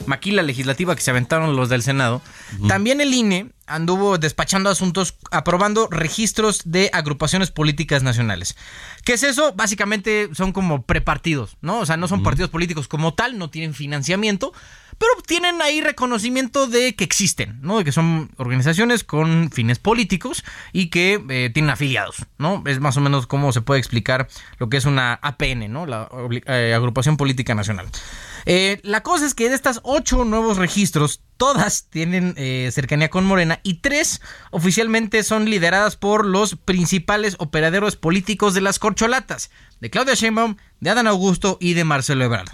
[0.06, 2.22] maquila legislativa que se aventaron los del Senado,
[2.68, 8.56] también el INE anduvo despachando asuntos, aprobando registros de agrupaciones políticas nacionales.
[9.04, 9.54] ¿Qué es eso?
[9.54, 11.78] Básicamente son como prepartidos, ¿no?
[11.80, 14.52] O sea, no son partidos políticos como tal, no tienen financiamiento,
[15.00, 17.78] pero tienen ahí reconocimiento de que existen, ¿no?
[17.78, 22.62] De que son organizaciones con fines políticos y que eh, tienen afiliados, ¿no?
[22.66, 25.86] Es más o menos cómo se puede explicar lo que es una APN, ¿no?
[25.86, 26.10] La
[26.44, 27.88] eh, Agrupación Política Nacional.
[28.44, 32.34] Eh, la cosa es que de estas ocho nuevos registros, todas tienen
[32.70, 38.78] cercanía con Morena y tres oficialmente son lideradas por los principales operadores políticos de las
[38.78, 42.50] corcholatas, de Claudia Sheinbaum, de Adán Augusto y de Marcelo Ebrard.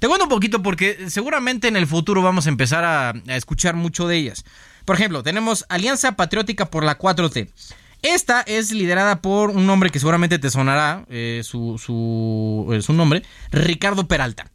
[0.00, 4.08] Te cuento un poquito porque seguramente en el futuro vamos a empezar a, escuchar mucho
[4.08, 4.46] de ellas.
[4.86, 7.50] Por ejemplo, tenemos Alianza Patriótica por la 4T.
[8.00, 14.08] Esta es liderada por un hombre que seguramente te sonará eh, su, su nombre, Ricardo
[14.08, 14.50] Peralta.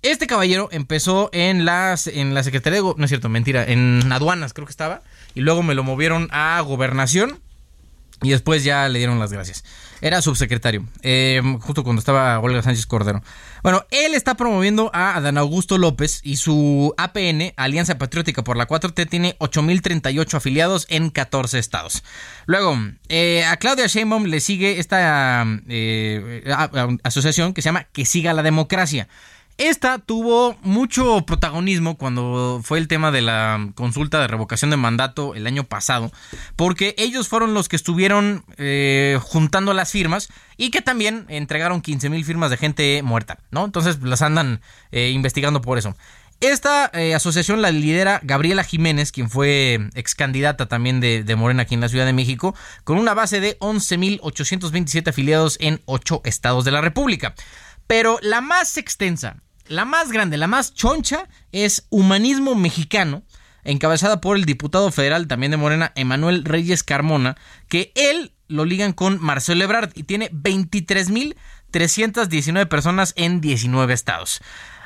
[0.00, 2.94] Este caballero empezó en, las, en la Secretaría de...
[2.96, 5.02] No es cierto, mentira, en aduanas creo que estaba.
[5.34, 7.40] Y luego me lo movieron a gobernación.
[8.22, 9.64] Y después ya le dieron las gracias.
[10.00, 13.22] Era subsecretario, eh, justo cuando estaba Olga Sánchez Cordero.
[13.62, 18.68] Bueno, él está promoviendo a Adán Augusto López y su APN, Alianza Patriótica por la
[18.68, 22.04] 4T, tiene 8.038 afiliados en 14 estados.
[22.46, 26.44] Luego, eh, a Claudia Sheinbaum le sigue esta eh,
[27.02, 29.08] asociación que se llama Que Siga la Democracia.
[29.58, 35.34] Esta tuvo mucho protagonismo cuando fue el tema de la consulta de revocación de mandato
[35.34, 36.12] el año pasado,
[36.54, 42.08] porque ellos fueron los que estuvieron eh, juntando las firmas y que también entregaron 15
[42.08, 43.64] mil firmas de gente muerta, ¿no?
[43.64, 44.60] Entonces las andan
[44.92, 45.96] eh, investigando por eso.
[46.38, 51.62] Esta eh, asociación la lidera Gabriela Jiménez, quien fue ex candidata también de, de, Morena
[51.62, 56.64] aquí en la Ciudad de México, con una base de 11.827 afiliados en 8 estados
[56.64, 57.34] de la República.
[57.88, 63.22] Pero la más extensa la más grande, la más choncha es Humanismo Mexicano,
[63.64, 67.36] encabezada por el diputado federal también de Morena, Emanuel Reyes Carmona,
[67.68, 74.40] que él lo ligan con Marcelo Ebrard y tiene 23.319 personas en 19 estados.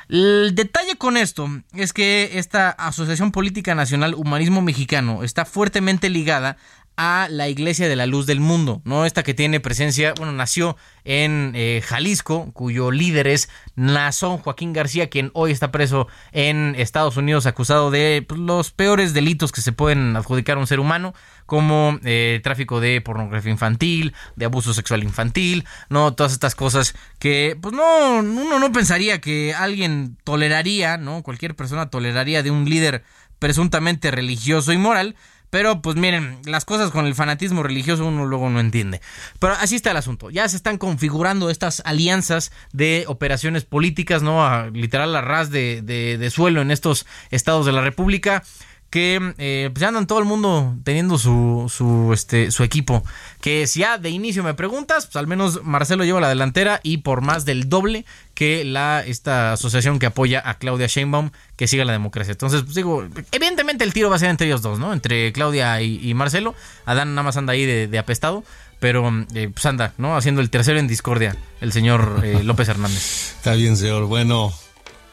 [0.09, 6.57] El detalle con esto es que esta Asociación Política Nacional Humanismo Mexicano está fuertemente ligada
[6.95, 9.05] a la Iglesia de la Luz del Mundo, ¿no?
[9.05, 15.09] Esta que tiene presencia, bueno, nació en eh, Jalisco, cuyo líder es Nazón Joaquín García,
[15.09, 19.71] quien hoy está preso en Estados Unidos acusado de pues, los peores delitos que se
[19.71, 21.13] pueden adjudicar a un ser humano,
[21.45, 26.13] como eh, tráfico de pornografía infantil, de abuso sexual infantil, ¿no?
[26.13, 31.23] Todas estas cosas que, pues no, uno no pensaría que alguien toleraría, ¿no?
[31.23, 33.03] Cualquier persona toleraría de un líder
[33.39, 35.15] presuntamente religioso y moral,
[35.53, 39.01] pero pues miren, las cosas con el fanatismo religioso uno luego no entiende.
[39.37, 40.31] Pero así está el asunto.
[40.31, 44.67] Ya se están configurando estas alianzas de operaciones políticas, ¿no?
[44.71, 48.41] literal a ras de, de, suelo en estos estados de la República
[48.89, 53.03] que eh, pues andan todo el mundo teniendo su, su, este, su equipo.
[53.39, 56.97] Que si ya de inicio me preguntas, pues al menos Marcelo lleva la delantera y
[56.97, 61.85] por más del doble que la esta asociación que apoya a Claudia Sheinbaum que siga
[61.85, 62.31] la democracia.
[62.31, 64.93] Entonces, pues digo, evidentemente el tiro va a ser entre ellos dos, ¿no?
[64.93, 66.55] Entre Claudia y, Marcelo.
[66.85, 68.43] Adán nada más anda ahí de, apestado,
[68.79, 70.17] pero eh, pues anda, ¿no?
[70.17, 73.33] Haciendo el tercero en discordia, el señor eh, López Hernández.
[73.37, 74.05] Está bien, señor.
[74.05, 74.51] Bueno,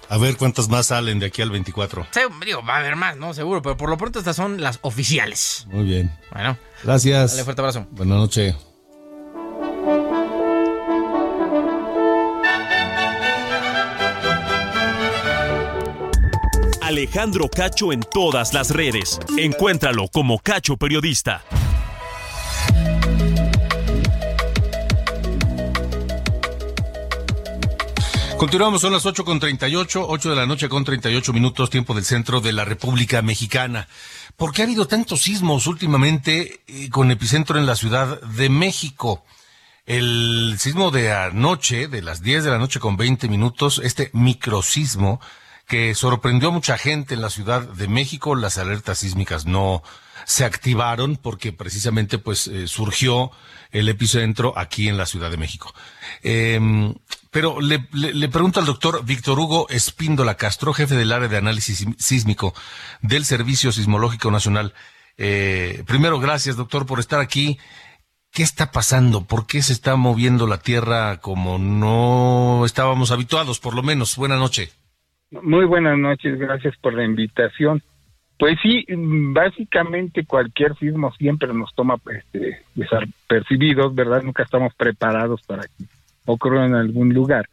[0.08, 2.06] a ver cuántos más salen de aquí al 24.
[2.10, 3.34] Sí, digo, va a haber más, ¿no?
[3.34, 5.66] Seguro, pero por lo pronto estas son las oficiales.
[5.70, 6.10] Muy bien.
[6.32, 6.56] Bueno.
[6.82, 7.32] Gracias.
[7.32, 7.86] Dale fuerte abrazo.
[7.90, 8.69] Buenas noches.
[16.90, 19.20] Alejandro Cacho en todas las redes.
[19.38, 21.44] Encuéntralo como Cacho Periodista.
[28.36, 32.04] Continuamos, son las 8 con 38, 8 de la noche con 38 minutos, tiempo del
[32.04, 33.86] centro de la República Mexicana.
[34.36, 39.24] ¿Por qué ha habido tantos sismos últimamente eh, con epicentro en la Ciudad de México?
[39.86, 45.20] El sismo de anoche, de las 10 de la noche con 20 minutos, este microsismo,
[45.70, 48.34] que sorprendió a mucha gente en la Ciudad de México.
[48.34, 49.84] Las alertas sísmicas no
[50.24, 53.30] se activaron porque precisamente pues eh, surgió
[53.70, 55.72] el epicentro aquí en la Ciudad de México.
[56.24, 56.92] Em,
[57.30, 57.78] pero le,
[58.28, 62.52] pregunto al doctor Víctor Hugo Espíndola Castro, jefe del área de análisis sísmico
[63.00, 64.74] del Servicio Sismológico Nacional.
[65.18, 67.60] Eh, primero, gracias doctor por estar aquí.
[68.32, 69.24] ¿Qué está pasando?
[69.24, 74.16] ¿Por qué se está moviendo la Tierra como no estábamos habituados, por lo menos?
[74.16, 74.79] Buenas noches.
[75.30, 77.80] Muy buenas noches, gracias por la invitación.
[78.36, 84.22] Pues sí, básicamente cualquier sismo siempre nos toma este, desapercibidos, ¿verdad?
[84.24, 85.84] Nunca estamos preparados para que
[86.26, 87.46] ocurra en algún lugar.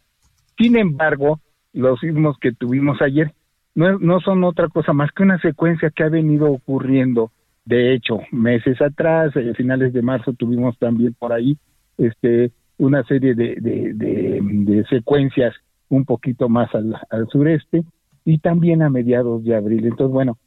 [0.57, 1.39] Sin embargo,
[1.71, 3.31] los sismos que tuvimos ayer
[3.75, 7.31] no, son otra cosa más que una secuencia que ha venido ocurriendo.
[7.63, 11.57] De hecho, meses atrás, a finales de marzo, tuvimos también por ahí
[11.99, 12.49] este,
[12.79, 15.53] una serie de, de secuencias
[15.89, 16.95] un poquito más al,
[17.31, 17.83] sureste
[18.25, 19.85] y también a mediados de abril.
[19.85, 20.37] Entonces, bueno,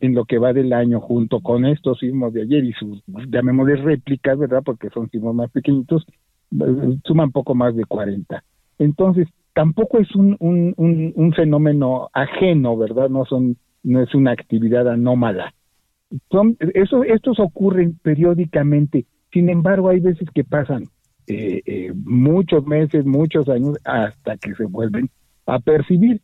[0.00, 3.76] en lo que va del año, junto con estos sismos de ayer y sus, llamémosle
[3.76, 4.62] réplicas, ¿verdad?
[4.64, 6.06] Porque son sismos más pequeñitos,
[7.04, 8.42] suman poco más de 40.
[8.78, 10.74] Entonces, tampoco es un, un,
[11.14, 13.10] un, fenómeno ajeno, ¿verdad?
[13.10, 15.52] No son, no es una actividad anómala.
[16.30, 19.04] Son, eso, estos ocurren periódicamente.
[19.32, 20.84] Sin embargo, hay veces que pasan
[21.30, 25.08] eh, eh, muchos meses, muchos años, hasta que se vuelven
[25.46, 26.20] a percibir.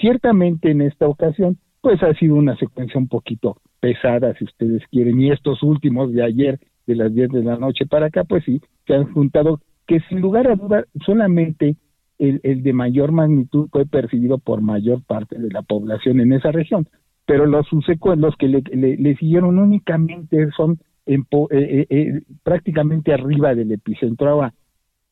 [0.00, 5.20] Ciertamente en esta ocasión, pues ha sido una secuencia un poquito pesada, si ustedes quieren,
[5.20, 8.60] y estos últimos de ayer, de las 10 de la noche para acá, pues sí,
[8.84, 11.76] se han juntado, que sin lugar a duda, solamente
[12.18, 16.88] el, de mayor magnitud fue percibido por mayor parte de la población en esa región,
[17.26, 23.54] pero los subsecuentes, que le, le siguieron únicamente son en, eh, eh, eh, prácticamente arriba
[23.54, 24.28] del epicentro.
[24.28, 24.54] Ahora,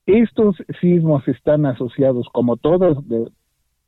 [0.04, 2.98] estos sismos están asociados, como todos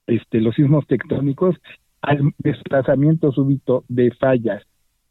[0.07, 1.55] este, los sismos tectónicos,
[2.01, 4.65] al desplazamiento súbito de fallas,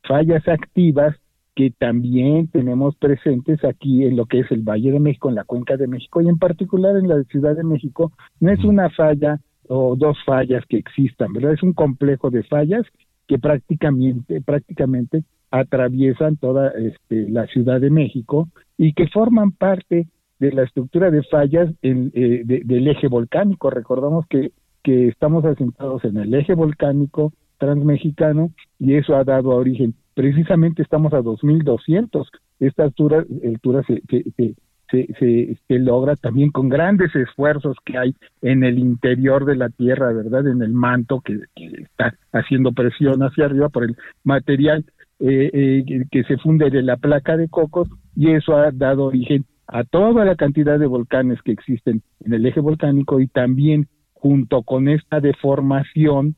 [0.04, 1.16] fallas activas
[1.56, 5.44] que también tenemos presentes aquí en lo que es el Valle de México, en la
[5.44, 8.12] Cuenca de México y en particular en la Ciudad de México.
[8.40, 11.54] No es una falla o dos fallas que existan, ¿verdad?
[11.54, 12.86] Es un complejo de fallas
[13.28, 20.08] que prácticamente, prácticamente atraviesan toda este, la Ciudad de México y que forman parte
[20.40, 23.70] de la estructura de fallas en, eh, del eje volcánico.
[23.70, 24.52] Recordamos que,
[24.84, 29.96] que estamos asentados en el eje volcánico transmexicano y eso ha dado origen.
[30.14, 32.30] Precisamente estamos a 2200.
[32.60, 34.56] Esta altura, altura se, se,
[34.90, 40.14] se, se, logra también con grandes esfuerzos que hay en el interior de la Tierra,
[40.14, 40.48] ¿verdad?
[40.48, 44.86] En el manto que está haciendo presión hacia arriba por el material
[45.20, 49.46] eh, eh, que se funde de la placa de cocos y eso ha dado origen
[49.68, 54.64] a toda la cantidad de volcanes que existen en el eje volcánico y también junto
[54.64, 56.36] con esta deformación,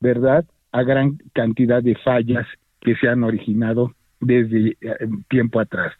[0.00, 0.44] ¿verdad?
[0.72, 2.46] A gran cantidad de fallas
[2.80, 4.96] que se han originado desde eh,
[5.28, 5.92] tiempo atrás.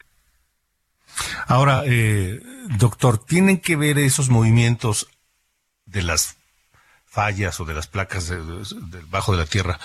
[1.46, 2.40] Ahora, eh,
[2.78, 5.08] doctor, ¿tienen que ver esos movimientos
[5.84, 6.38] de las
[7.04, 8.30] fallas o de las placas
[8.92, 9.78] debajo de la Tierra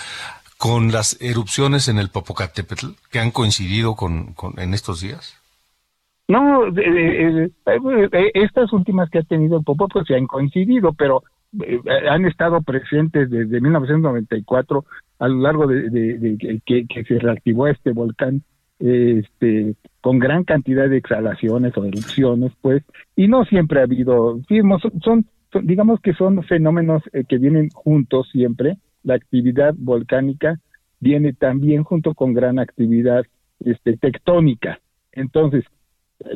[0.65, 5.39] con las erupciones en el Popocatépetl que han coincidido con, en estos días?
[6.27, 6.63] No,
[8.33, 11.21] estas últimas que ha tenido el pues se han coincidido, pero
[11.63, 14.85] eh, han estado presentes desde 1994
[15.19, 18.41] a lo largo de, que, se reactivó este volcán
[18.79, 22.83] este con gran cantidad de exhalaciones o erupciones pues
[23.15, 25.25] y no siempre ha habido sismos son,
[25.63, 30.59] digamos que son fenómenos eh, que vienen juntos siempre la actividad volcánica
[30.99, 33.23] viene también junto con gran actividad
[33.63, 34.79] este, tectónica.
[35.13, 35.63] Entonces,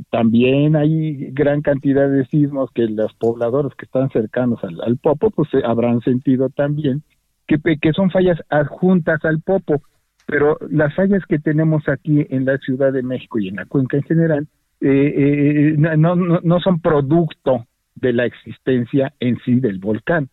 [0.10, 5.54] también hay gran cantidad de sismos que los pobladores que están cercanos al, Popo pues
[5.54, 7.02] eh, habrán sentido también
[7.48, 9.82] que, que son fallas adjuntas al Popo,
[10.26, 13.98] pero las fallas que tenemos aquí en la Ciudad de México y en la cuenca
[13.98, 14.48] en general
[14.82, 17.66] eh, eh, no, no, no son producto
[17.96, 20.30] de la existencia en sí del volcán,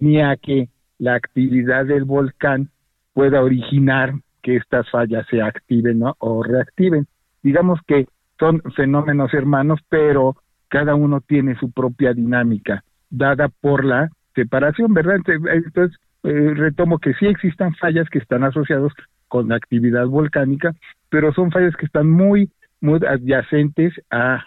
[0.00, 0.68] ni a que
[0.98, 2.70] la actividad del volcán
[3.12, 7.06] pueda originar que estas fallas se activen o reactiven.
[7.42, 8.06] Digamos que
[8.38, 10.36] son fenómenos hermanos, pero
[10.68, 15.16] cada uno tiene su propia dinámica, dada por la separación, ¿verdad?
[15.26, 18.92] Entonces, eh, retomo que sí existan fallas que están asociadas
[19.28, 20.74] con la actividad volcánica,
[21.08, 24.42] pero son fallas que están muy, muy adyacentes a,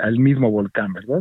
[0.00, 1.20] al, mismo volcán, ¿verdad?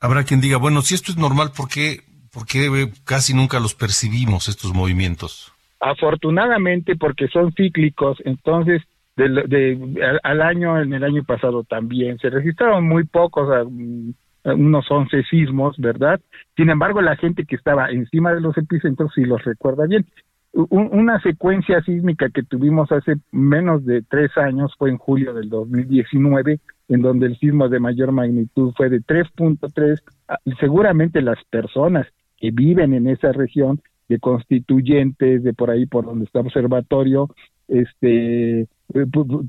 [0.00, 2.00] Habrá quien diga, bueno, si esto es normal, ¿por qué,
[2.36, 2.68] ¿por qué
[3.04, 5.54] casi nunca los percibimos, estos movimientos?
[5.80, 8.82] Afortunadamente, porque son cíclicos, entonces
[9.16, 14.10] de, al, año, en el año pasado también, se registraron muy pocos, mm,
[14.44, 16.20] unos 11 sismos, ¿verdad?
[16.56, 20.04] Sin embargo, la gente que estaba encima de los epicentros sí los recuerda bien.
[20.52, 26.60] una secuencia sísmica que tuvimos hace menos de tres años fue en julio del 2019,
[26.88, 30.02] en donde el sismo de mayor magnitud fue de 3.3.
[30.28, 32.06] Ah, seguramente las personas
[32.38, 37.28] que viven en esa región, de constituyentes, de por ahí por donde está observatorio,
[37.68, 38.68] este, eh,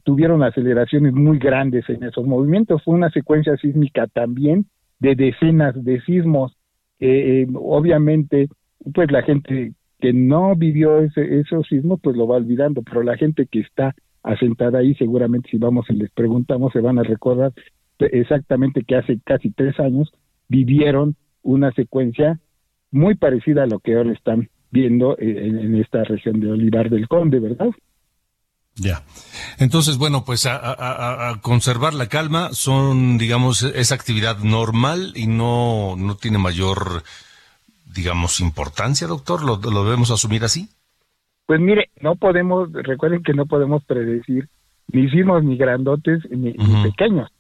[0.04, 2.84] tuvieron aceleraciones muy grandes en esos movimientos.
[2.84, 4.66] Fue una secuencia sísmica también
[5.00, 6.58] de decenas de sismos.
[7.00, 8.50] Eh, obviamente,
[8.94, 13.18] pues la gente que no vivió ese, esos sismos, pues lo va olvidando, pero la
[13.18, 17.54] gente que está asentada ahí, seguramente si vamos y les preguntamos, se van a recordar
[18.00, 20.12] exactamente que hace casi tres años
[20.50, 22.40] vivieron una secuencia
[22.92, 27.40] muy parecida a lo que ahora están viendo en esta región de Olivar del Conde,
[27.40, 27.70] ¿verdad?
[28.78, 29.02] Ya.
[29.58, 36.16] Entonces, bueno, pues a, conservar la calma son, digamos, es actividad normal y no, no
[36.16, 37.04] tiene mayor,
[37.94, 39.44] digamos, importancia, doctor.
[39.44, 40.70] ¿Lo, debemos asumir así?
[41.48, 44.48] Pues mire, no podemos, recuerden que no podemos predecir
[44.92, 47.32] ni sismos ni grandotes ni, pequeños.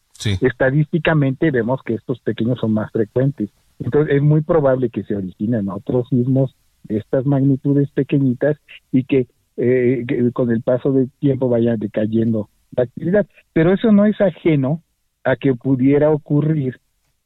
[0.41, 3.51] Estadísticamente vemos que estos pequeños son más frecuentes.
[3.79, 8.57] Entonces es muy probable que se originen otros sismos de estas magnitudes pequeñitas
[8.91, 13.27] y que eh, con el paso del tiempo vaya decayendo la actividad.
[13.53, 14.83] Pero eso no es ajeno
[15.23, 16.79] a que pudiera ocurrir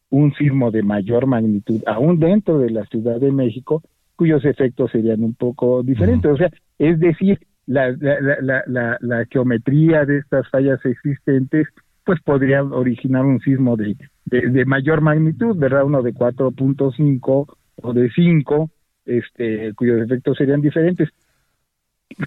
[0.10, 3.82] un sismo de mayor magnitud, aún dentro de la Ciudad de México,
[4.18, 6.32] cuyos efectos serían un poco diferentes.
[6.32, 11.68] O sea, es decir, la, la, la, la, geometría de estas fallas existentes,
[12.12, 13.96] pues podría originar un sismo de,
[14.26, 15.86] de, de mayor magnitud, ¿verdad?
[15.86, 18.70] Uno de 4.5 o de 5,
[19.06, 21.08] este, cuyos efectos serían diferentes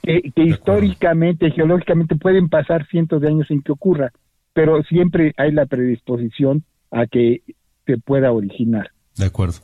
[0.02, 4.10] que, históricamente, geológicamente pueden pasar cientos de años sin que ocurra,
[4.54, 7.42] pero siempre hay la predisposición a que
[7.84, 8.90] se pueda originar.
[9.18, 9.58] De acuerdo.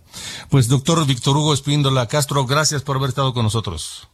[0.51, 4.11] Pues doctor Víctor Hugo Espíndola Castro, gracias por haber estado con nosotros.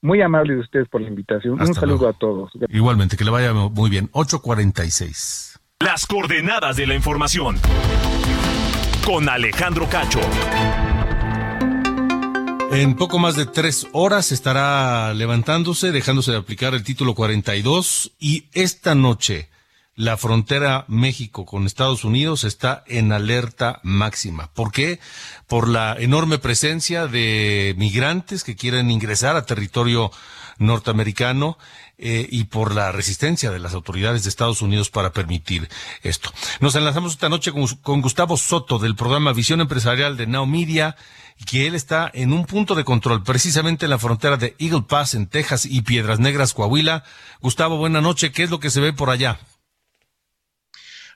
[0.00, 1.60] Muy amable de ustedes por la invitación.
[1.60, 2.52] Un saludo a todos.
[2.68, 4.08] Igualmente, que le vaya muy bien.
[4.12, 5.58] 846.
[5.80, 7.56] Las coordenadas de la información.
[9.04, 10.20] Con Alejandro Cacho.
[12.70, 18.44] En poco más de tres horas estará levantándose, dejándose de aplicar el título 42 y
[18.52, 19.48] esta noche
[19.98, 24.48] la frontera México con Estados Unidos está en alerta máxima.
[24.54, 25.00] ¿Por qué?
[25.48, 30.12] Por la enorme presencia de migrantes que quieren ingresar a territorio
[30.58, 31.58] norteamericano
[31.98, 35.68] eh, y por la resistencia de las autoridades de Estados Unidos para permitir
[36.04, 36.30] esto.
[36.60, 40.94] Nos enlazamos esta noche con, con Gustavo Soto del programa Visión Empresarial de Now Media
[41.44, 45.14] que él está en un punto de control, precisamente en la frontera de Eagle Pass,
[45.14, 47.02] en Texas y Piedras Negras, Coahuila.
[47.40, 48.30] Gustavo, buena noche.
[48.30, 49.40] ¿Qué es lo que se ve por allá?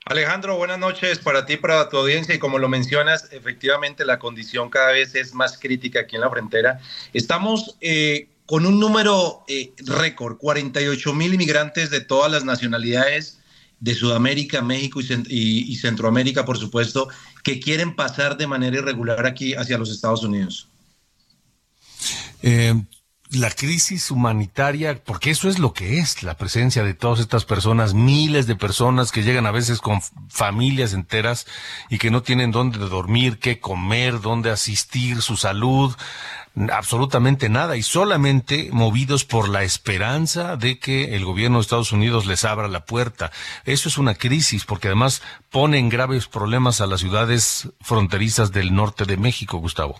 [0.05, 2.35] Alejandro, buenas noches para ti, para tu audiencia.
[2.35, 6.31] Y como lo mencionas, efectivamente la condición cada vez es más crítica aquí en la
[6.31, 6.81] frontera.
[7.13, 13.39] Estamos eh, con un número eh, récord, 48 mil inmigrantes de todas las nacionalidades
[13.79, 17.09] de Sudamérica, México y, Centroamérica, por supuesto,
[17.43, 20.69] que quieren pasar de manera irregular aquí hacia los Estados Unidos.
[22.43, 22.75] Eh,
[23.33, 27.95] la crisis humanitaria, porque eso es lo que es, la presencia de todas estas personas,
[27.95, 31.47] miles de personas que llegan a veces con familias enteras
[31.89, 35.95] y que no tienen dónde dormir, qué comer, dónde asistir, su salud,
[36.71, 42.27] absolutamente nada y solamente movidos por la esperanza de que el gobierno de Estados Unidos
[42.27, 43.33] les abra la puerta.
[43.65, 48.75] Eso es una crisis porque además pone en graves problemas a las ciudades fronterizas del
[48.75, 49.99] norte de México, Gustavo.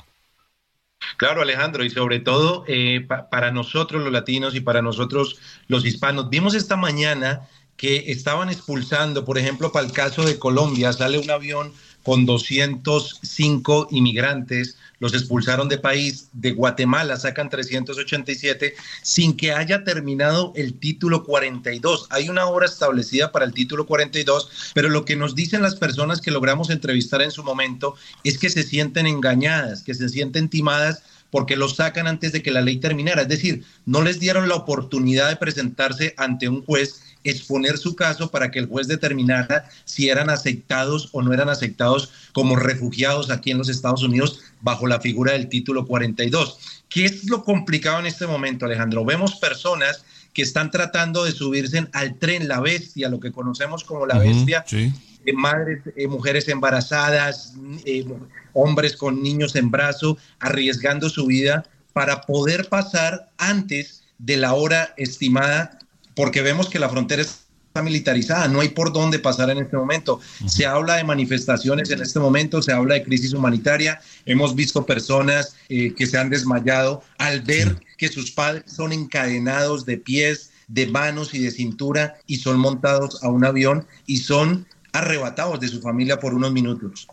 [1.17, 5.39] Claro, Alejandro, y sobre todo eh, para nosotros los latinos y para nosotros
[5.69, 6.31] los hispanos.
[6.31, 11.31] Vimos esta mañana que estaban expulsando, por ejemplo, para el caso de Colombia, sale un
[11.31, 11.73] avión
[12.03, 20.53] con 205 inmigrantes, los expulsaron de país, de Guatemala sacan 387 sin que haya terminado
[20.55, 22.07] el título 42.
[22.11, 26.21] Hay una hora establecida para el título 42, pero lo que nos dicen las personas
[26.21, 31.03] que logramos entrevistar en su momento es que se sienten engañadas, que se sienten timadas
[31.33, 33.23] porque los sacan antes de que la ley terminara.
[33.23, 38.31] Es decir, no les dieron la oportunidad de presentarse ante un juez exponer su caso
[38.31, 43.51] para que el juez determinara si eran aceptados o no eran aceptados como refugiados aquí
[43.51, 46.83] en los Estados Unidos bajo la figura del título 42.
[46.89, 49.05] ¿Qué es lo complicado en este momento, Alejandro?
[49.05, 54.07] Vemos personas que están tratando de subirse al tren La Bestia, lo que conocemos como
[54.07, 57.55] La Bestia, de madres, eh, mujeres embarazadas,
[57.85, 58.05] eh,
[58.53, 64.95] hombres con niños en brazo, arriesgando su vida para poder pasar antes de la hora
[64.97, 65.79] estimada
[66.15, 70.21] porque vemos que la frontera está militarizada, no hay por dónde pasar en este momento.
[70.47, 75.57] Se habla de manifestaciones en este momento, se habla de crisis humanitaria, hemos visto personas
[75.71, 80.87] eh, que se han desmayado al ver que sus padres son encadenados de pies, de
[80.87, 85.81] manos y de cintura y son montados a un avión y son arrebatados de su
[85.81, 87.09] familia por unos minutos.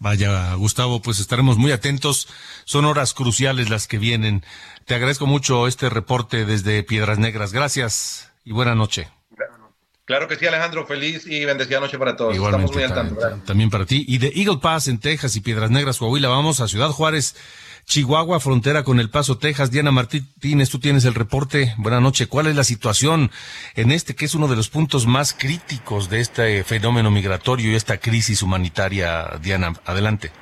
[0.00, 2.28] Vaya, Gustavo, pues estaremos muy atentos.
[2.66, 4.44] Son horas cruciales las que vienen.
[4.84, 7.54] Te agradezco mucho este reporte desde Piedras Negras.
[7.54, 9.08] Gracias y buena noche.
[10.04, 10.86] Claro que sí, Alejandro.
[10.86, 12.36] Feliz y bendecida noche para todos.
[12.36, 13.16] Estamos muy al tanto.
[13.46, 14.04] También para ti.
[14.06, 17.36] Y de Eagle Pass en Texas y Piedras Negras, Coahuila, vamos a Ciudad Juárez,
[17.86, 19.70] Chihuahua, frontera con El Paso, Texas.
[19.70, 21.74] Diana Martínez, tú tienes el reporte.
[21.78, 22.28] Buenas noches.
[22.28, 23.30] ¿Cuál es la situación
[23.76, 27.74] en este que es uno de los puntos más críticos de este fenómeno migratorio y
[27.74, 29.38] esta crisis humanitaria?
[29.40, 30.32] Diana, adelante.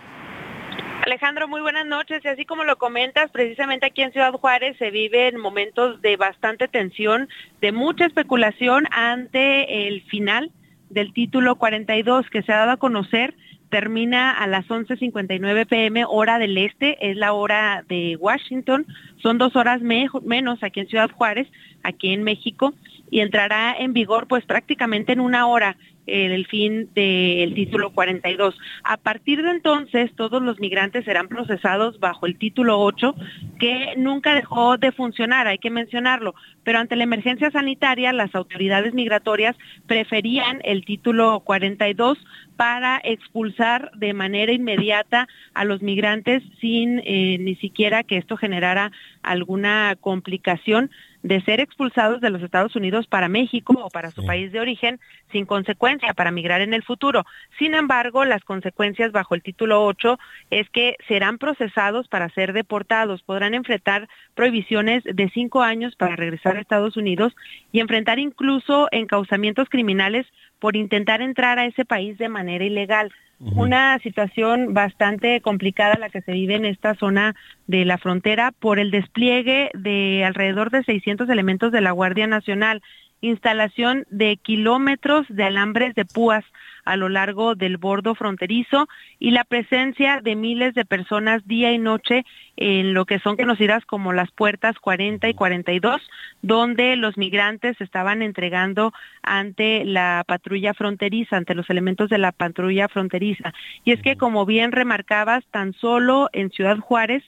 [1.04, 2.24] Alejandro, muy buenas noches.
[2.24, 6.68] Y así como lo comentas, precisamente aquí en Ciudad Juárez se viven momentos de bastante
[6.68, 7.28] tensión,
[7.60, 10.52] de mucha especulación ante el final
[10.90, 13.34] del título 42 que se ha dado a conocer.
[13.68, 18.86] Termina a las 11.59 pm hora del este, es la hora de Washington,
[19.22, 21.48] son dos horas menos aquí en Ciudad Juárez,
[21.82, 22.74] aquí en México,
[23.12, 28.58] y entrará en vigor pues prácticamente en una hora el fin del título 42.
[28.82, 33.14] A partir de entonces, todos los migrantes serán procesados bajo el título 8,
[33.58, 36.34] que nunca dejó de funcionar, hay que mencionarlo,
[36.64, 39.56] pero ante la emergencia sanitaria, las autoridades migratorias
[39.86, 42.18] preferían el título 42
[42.56, 48.92] para expulsar de manera inmediata a los migrantes sin eh, ni siquiera que esto generara
[49.22, 50.90] alguna complicación
[51.22, 55.00] de ser expulsados de los Estados Unidos para México o para su país de origen
[55.30, 57.24] sin consecuencia para migrar en el futuro.
[57.58, 60.18] Sin embargo, las consecuencias bajo el título 8
[60.50, 66.56] es que serán procesados para ser deportados, podrán enfrentar prohibiciones de cinco años para regresar
[66.56, 67.34] a Estados Unidos
[67.70, 70.26] y enfrentar incluso encauzamientos criminales
[70.58, 73.12] por intentar entrar a ese país de manera ilegal.
[73.44, 77.34] Una situación bastante complicada la que se vive en esta zona
[77.66, 82.82] de la frontera por el despliegue de alrededor de 600 elementos de la Guardia Nacional,
[83.20, 86.44] instalación de kilómetros de alambres de púas
[86.84, 91.78] a lo largo del bordo fronterizo y la presencia de miles de personas día y
[91.78, 92.24] noche
[92.56, 96.00] en lo que son conocidas como las puertas 40 y 42,
[96.42, 102.88] donde los migrantes estaban entregando ante la patrulla fronteriza, ante los elementos de la patrulla
[102.88, 103.54] fronteriza.
[103.84, 107.22] Y es que, como bien remarcabas, tan solo en Ciudad Juárez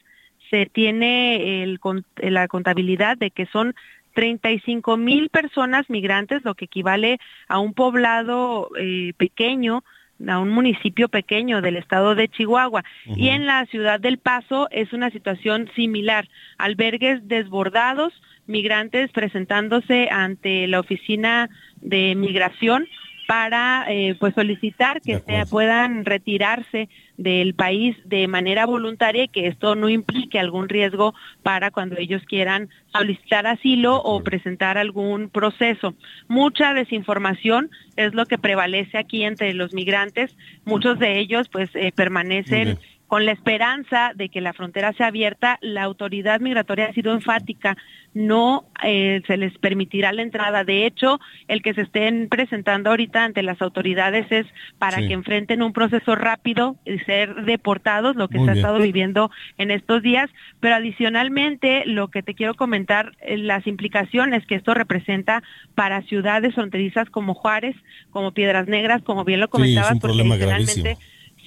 [0.50, 1.78] se tiene
[2.18, 3.74] la contabilidad de que son
[4.14, 9.84] 35 mil personas migrantes, lo que equivale a un poblado eh, pequeño,
[10.26, 12.84] a un municipio pequeño del estado de Chihuahua.
[13.04, 16.28] Y en la ciudad del Paso es una situación similar.
[16.56, 18.12] Albergues desbordados,
[18.46, 21.50] migrantes presentándose ante la oficina
[21.80, 22.86] de migración
[23.26, 29.76] para eh, pues solicitar que puedan retirarse del país de manera voluntaria y que esto
[29.76, 35.94] no implique algún riesgo para cuando ellos quieran solicitar asilo o presentar algún proceso.
[36.28, 40.36] Mucha desinformación es lo que prevalece aquí entre los migrantes.
[40.64, 42.78] Muchos de ellos pues eh, permanecen
[43.14, 47.76] con la esperanza de que la frontera sea abierta, la autoridad migratoria ha sido enfática,
[48.12, 50.64] no eh, se les permitirá la entrada.
[50.64, 54.46] De hecho, el que se estén presentando ahorita ante las autoridades es
[54.80, 59.30] para que enfrenten un proceso rápido y ser deportados, lo que se ha estado viviendo
[59.58, 60.28] en estos días.
[60.58, 65.44] Pero adicionalmente, lo que te quiero comentar, eh, las implicaciones que esto representa
[65.76, 67.76] para ciudades fronterizas como Juárez,
[68.10, 70.24] como Piedras Negras, como bien lo comentabas, porque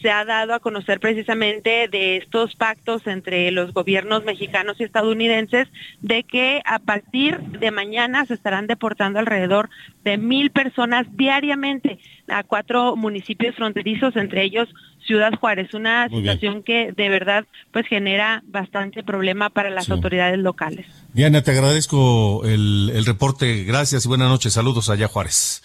[0.07, 5.67] se ha dado a conocer precisamente de estos pactos entre los gobiernos mexicanos y estadounidenses
[5.99, 9.69] de que a partir de mañana se estarán deportando alrededor
[10.05, 11.99] de mil personas diariamente
[12.29, 14.69] a cuatro municipios fronterizos, entre ellos
[15.05, 17.43] Ciudad Juárez, una situación que de verdad
[17.73, 20.85] pues genera bastante problema para las autoridades locales.
[21.11, 25.61] Diana, te agradezco el, el reporte, gracias y buenas noches, saludos allá Juárez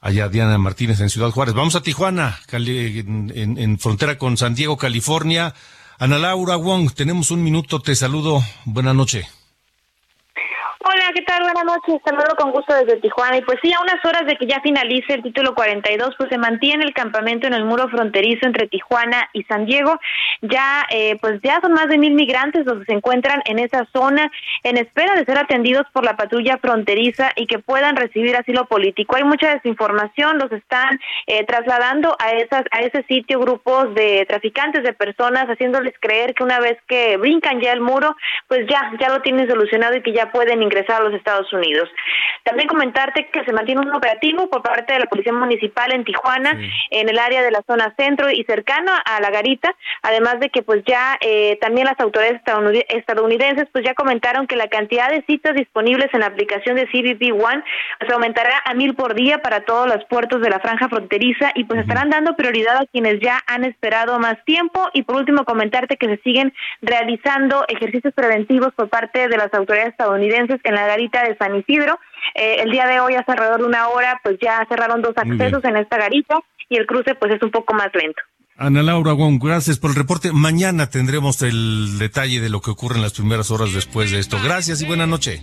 [0.00, 1.54] allá Diana Martínez en Ciudad Juárez.
[1.54, 5.54] Vamos a Tijuana, en, frontera con San Diego, California.
[5.98, 8.42] Ana Laura Wong, tenemos un minuto, te saludo.
[8.64, 9.26] Buenas noches.
[11.14, 11.42] ¿Qué tal?
[11.42, 12.02] Buenas noches.
[12.04, 13.38] Saludo con gusto desde Tijuana.
[13.38, 16.36] Y pues sí, a unas horas de que ya finalice el título 42, pues se
[16.36, 19.98] mantiene el campamento en el muro fronterizo entre Tijuana y San Diego.
[20.42, 23.86] Ya, eh, pues ya son más de mil migrantes los que se encuentran en esa
[23.92, 24.30] zona
[24.64, 29.16] en espera de ser atendidos por la patrulla fronteriza y que puedan recibir asilo político.
[29.16, 34.82] Hay mucha desinformación, los están eh, trasladando a esas a ese sitio grupos de traficantes
[34.82, 38.14] de personas, haciéndoles creer que una vez que brincan ya el muro,
[38.46, 41.88] pues ya ya lo tienen solucionado y que ya pueden ingresar a los Estados Unidos.
[42.44, 46.58] También comentarte que se mantiene un operativo por parte de la Policía Municipal en Tijuana,
[46.90, 50.62] en el área de la zona centro y cercano a la garita, además de que
[50.62, 52.40] pues ya eh, también las autoridades
[52.88, 57.32] estadounidenses pues ya comentaron que la cantidad de citas disponibles en la aplicación de CBP
[57.32, 57.62] One
[57.98, 61.64] pues, aumentará a mil por día para todos los puertos de la franja fronteriza y
[61.64, 64.88] pues estarán dando prioridad a quienes ya han esperado más tiempo.
[64.92, 69.90] Y por último comentarte que se siguen realizando ejercicios preventivos por parte de las autoridades
[69.90, 71.98] estadounidenses en la garita de San Isidro.
[72.34, 75.64] Eh, el día de hoy, hace alrededor de una hora, pues ya cerraron dos accesos
[75.64, 78.20] en esta garita y el cruce pues es un poco más lento.
[78.56, 80.32] Ana Laura Wong, gracias por el reporte.
[80.32, 84.36] Mañana tendremos el detalle de lo que ocurre en las primeras horas después de esto.
[84.42, 85.40] Gracias y buena noche.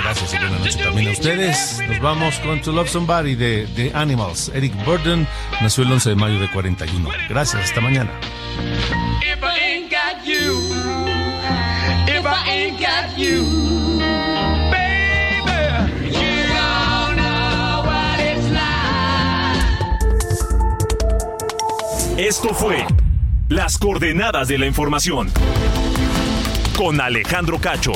[0.00, 1.82] Gracias y buena noche también a ustedes.
[1.88, 4.52] Nos vamos con To Love Somebody de, The Animals.
[4.54, 5.26] Eric Burden
[5.60, 7.08] nació el 11 de mayo de 41.
[7.28, 8.12] Gracias, hasta mañana.
[22.46, 22.86] Esto fue
[23.48, 25.28] Las coordenadas de la información
[26.76, 27.90] con Alejandro Cacho.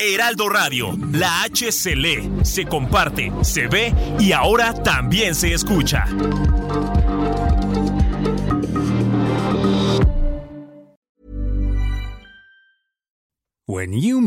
[0.00, 6.06] Heraldo Radio, la H se lee, se comparte, se ve y ahora también se escucha.